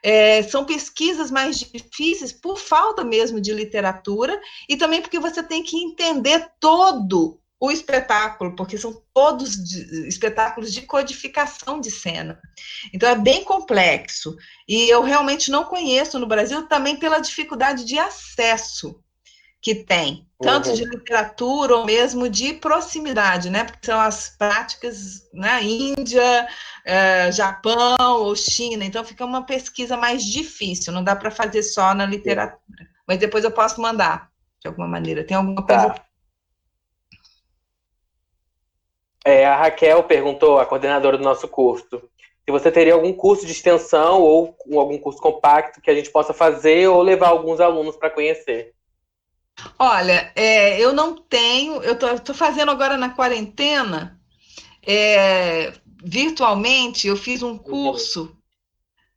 [0.03, 5.63] É, são pesquisas mais difíceis por falta mesmo de literatura e também porque você tem
[5.63, 12.41] que entender todo o espetáculo, porque são todos de, espetáculos de codificação de cena.
[12.93, 14.35] Então é bem complexo.
[14.67, 18.99] E eu realmente não conheço no Brasil também pela dificuldade de acesso
[19.63, 20.75] que tem, tanto uhum.
[20.75, 23.65] de literatura ou mesmo de proximidade, né?
[23.65, 25.63] Porque são as práticas, né?
[25.63, 26.49] Índia,
[26.83, 31.93] é, Japão ou China, então fica uma pesquisa mais difícil, não dá para fazer só
[31.93, 32.89] na literatura.
[33.07, 34.31] Mas depois eu posso mandar,
[34.63, 35.25] de alguma maneira.
[35.25, 36.10] Tem alguma coisa tá.
[39.25, 42.03] É, a Raquel perguntou, a coordenadora do nosso curso,
[42.45, 46.33] se você teria algum curso de extensão ou algum curso compacto que a gente possa
[46.33, 48.75] fazer ou levar alguns alunos para conhecer.
[49.79, 54.19] Olha, é, eu não tenho, eu estou fazendo agora na quarentena,
[54.87, 58.35] é, virtualmente, eu fiz um curso,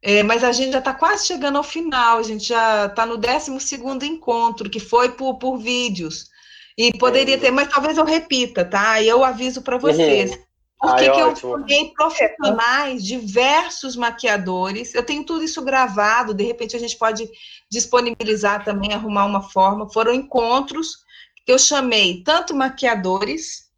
[0.01, 3.18] é, mas a gente já está quase chegando ao final, a gente já está no
[3.18, 6.33] 12 segundo encontro, que foi por, por vídeos.
[6.78, 9.00] E poderia ter, mas talvez eu repita, tá?
[9.00, 10.32] E eu aviso para vocês.
[10.32, 10.44] Uhum.
[10.84, 14.94] Por que, que eu formei profissionais, diversos maquiadores?
[14.94, 17.26] Eu tenho tudo isso gravado, de repente a gente pode
[17.72, 19.90] disponibilizar também, arrumar uma forma.
[19.94, 20.98] Foram encontros
[21.46, 23.72] que eu chamei tanto maquiadores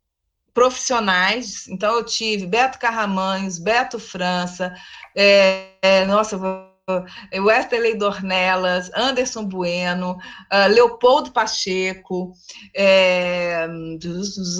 [0.51, 4.73] profissionais, então eu tive Beto Carramanhos, Beto França,
[5.15, 6.39] é, é, nossa,
[7.33, 10.17] Wesley Dornelas, Anderson Bueno,
[10.53, 12.31] uh, Leopoldo Pacheco,
[12.75, 13.67] é,
[13.99, 14.59] dos, dos,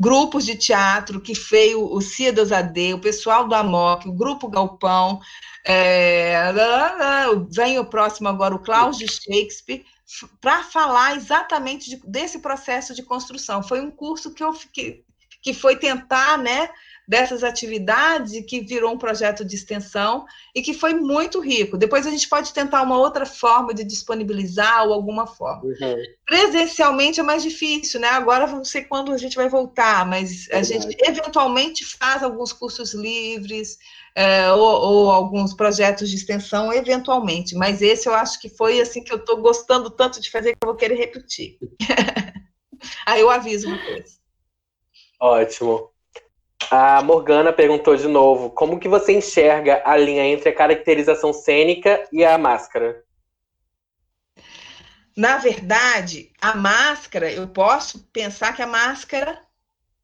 [0.00, 5.20] grupos de teatro que veio o Cia Ade, o pessoal do Amok, o Grupo Galpão,
[5.66, 6.52] é,
[7.50, 9.84] vem o próximo agora, o Cláudio Shakespeare,
[10.40, 13.62] para falar exatamente de, desse processo de construção.
[13.62, 15.04] Foi um curso que eu fiquei,
[15.42, 16.70] que foi tentar, né,
[17.08, 21.78] dessas atividades e que virou um projeto de extensão e que foi muito rico.
[21.78, 25.64] Depois a gente pode tentar uma outra forma de disponibilizar ou alguma forma.
[25.64, 25.96] Uhum.
[26.26, 28.08] Presencialmente é mais difícil, né?
[28.08, 32.92] Agora não sei quando a gente vai voltar, mas a gente eventualmente faz alguns cursos
[32.92, 33.78] livres
[34.14, 37.54] é, ou, ou, alguns projetos de extensão, eventualmente.
[37.54, 40.58] Mas esse eu acho que foi assim que eu estou gostando tanto de fazer que
[40.62, 41.56] eu vou querer repetir.
[43.06, 44.18] Aí eu aviso uma coisa.
[45.18, 45.90] Ótimo.
[46.70, 52.06] A Morgana perguntou de novo: como que você enxerga a linha entre a caracterização cênica
[52.12, 53.02] e a máscara?
[55.16, 59.40] Na verdade, a máscara, eu posso pensar que a máscara,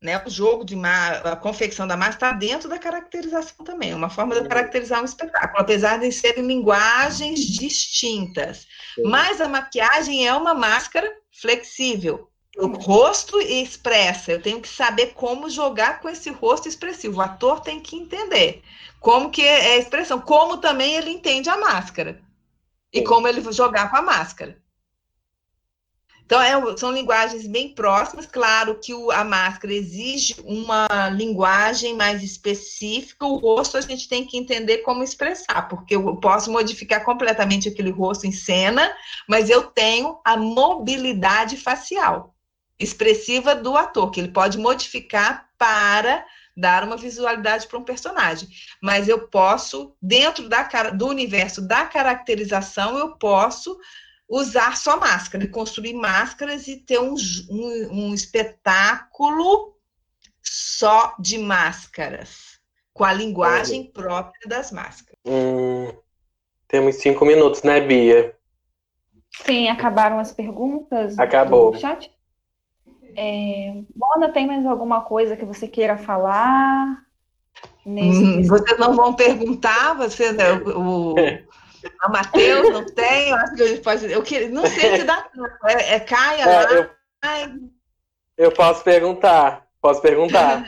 [0.02, 4.10] né, o jogo de a confecção da máscara está dentro da caracterização também, é uma
[4.10, 8.66] forma de caracterizar um espetáculo, apesar de serem linguagens distintas.
[9.04, 15.50] Mas a maquiagem é uma máscara flexível o rosto expressa, eu tenho que saber como
[15.50, 17.18] jogar com esse rosto expressivo.
[17.18, 18.62] O ator tem que entender
[19.00, 22.22] como que é a expressão, como também ele entende a máscara
[22.92, 23.04] e Sim.
[23.04, 24.62] como ele jogar com a máscara.
[26.24, 28.24] Então, é, são linguagens bem próximas.
[28.24, 34.24] Claro que o, a máscara exige uma linguagem mais específica, o rosto a gente tem
[34.24, 38.90] que entender como expressar, porque eu posso modificar completamente aquele rosto em cena,
[39.28, 42.33] mas eu tenho a mobilidade facial
[42.78, 46.24] expressiva do ator, que ele pode modificar para
[46.56, 48.48] dar uma visualidade para um personagem.
[48.80, 53.78] Mas eu posso, dentro da, do universo da caracterização, eu posso
[54.28, 57.14] usar só máscara, construir máscaras e ter um,
[57.50, 59.74] um, um espetáculo
[60.42, 62.60] só de máscaras,
[62.92, 63.92] com a linguagem uhum.
[63.92, 65.18] própria das máscaras.
[65.24, 65.92] Hum,
[66.68, 68.36] temos cinco minutos, né, Bia?
[69.44, 71.72] Sim, acabaram as perguntas Acabou.
[71.72, 72.10] do chat?
[73.16, 77.04] É, Mona, tem mais alguma coisa que você queira falar?
[77.86, 83.62] Hum, vocês não vão perguntar, você, né, o, o Matheus não tem, eu acho que
[83.62, 84.10] ele pode.
[84.10, 85.28] Eu queria, não sei se dá.
[85.64, 86.72] É, é Caia é, lá.
[86.72, 86.90] Eu,
[88.38, 89.66] eu, posso perguntar.
[89.80, 90.64] Posso perguntar.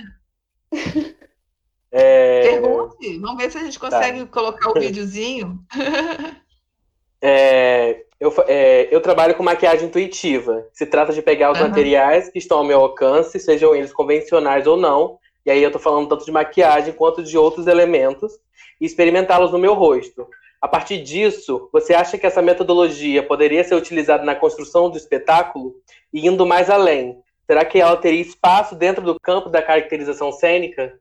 [1.90, 2.42] é...
[2.42, 4.26] Pergunte, vamos ver se a gente consegue tá.
[4.26, 5.64] colocar o videozinho.
[7.20, 10.67] É, eu, é, eu, trabalho com maquiagem intuitiva.
[10.73, 11.69] Se trata de pegar os uhum.
[11.69, 15.79] materiais que estão ao meu alcance, sejam eles convencionais ou não, e aí eu tô
[15.79, 18.33] falando tanto de maquiagem quanto de outros elementos,
[18.81, 20.27] e experimentá-los no meu rosto.
[20.61, 25.75] A partir disso, você acha que essa metodologia poderia ser utilizada na construção do espetáculo?
[26.12, 30.99] E indo mais além, será que ela teria espaço dentro do campo da caracterização cênica?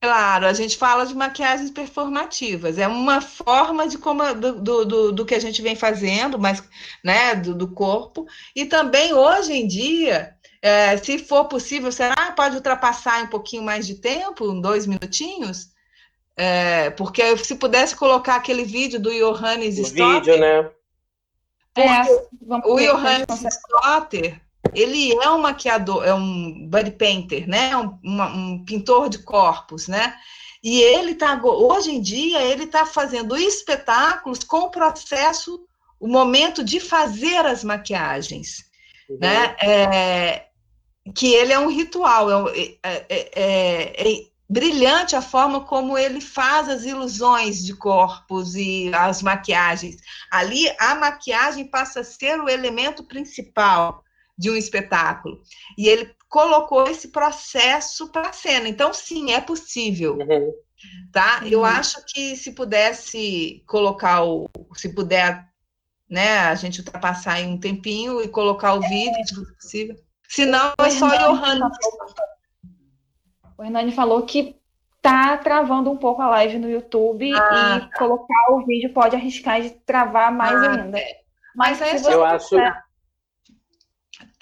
[0.00, 5.24] Claro, a gente fala de maquiagens performativas, é uma forma de como do, do, do
[5.24, 6.62] que a gente vem fazendo, mas
[7.02, 12.56] né, do, do corpo, e também hoje em dia, é, se for possível, será pode
[12.56, 15.74] ultrapassar um pouquinho mais de tempo, dois minutinhos?
[16.36, 20.14] É, porque se pudesse colocar aquele vídeo do Johannes Stotter.
[20.14, 20.70] Vídeo, né?
[21.74, 22.02] É,
[22.66, 24.40] o Johannes Stotter,
[24.74, 27.76] ele é um maquiador, é um body painter, né?
[27.76, 30.14] Um, uma, um pintor de corpos, né?
[30.62, 35.64] E ele está, hoje em dia, ele está fazendo espetáculos com o processo,
[36.00, 38.64] o momento de fazer as maquiagens,
[39.08, 39.18] uhum.
[39.20, 39.56] né?
[39.62, 40.46] É,
[41.14, 46.68] que ele é um ritual, é, é, é, é brilhante a forma como ele faz
[46.68, 49.96] as ilusões de corpos e as maquiagens.
[50.30, 54.04] Ali, a maquiagem passa a ser o elemento principal
[54.36, 55.40] de um espetáculo.
[55.78, 58.68] E ele colocou esse processo para a cena.
[58.68, 60.16] Então, sim, é possível.
[60.18, 60.52] Uhum.
[61.10, 61.40] Tá?
[61.42, 61.48] Uhum.
[61.48, 64.48] Eu acho que se pudesse colocar o.
[64.74, 65.48] Se puder,
[66.08, 69.96] né, a gente ultrapassar aí um tempinho e colocar o vídeo, se possível.
[70.28, 71.70] Se não, é só Johanna.
[73.56, 74.56] O Hernani falou que
[75.00, 77.90] tá travando um pouco a live no YouTube ah, e tá.
[77.96, 80.98] colocar o vídeo pode arriscar de travar mais ah, ainda.
[80.98, 81.20] É.
[81.54, 82.56] Mas, Mas é eu acho.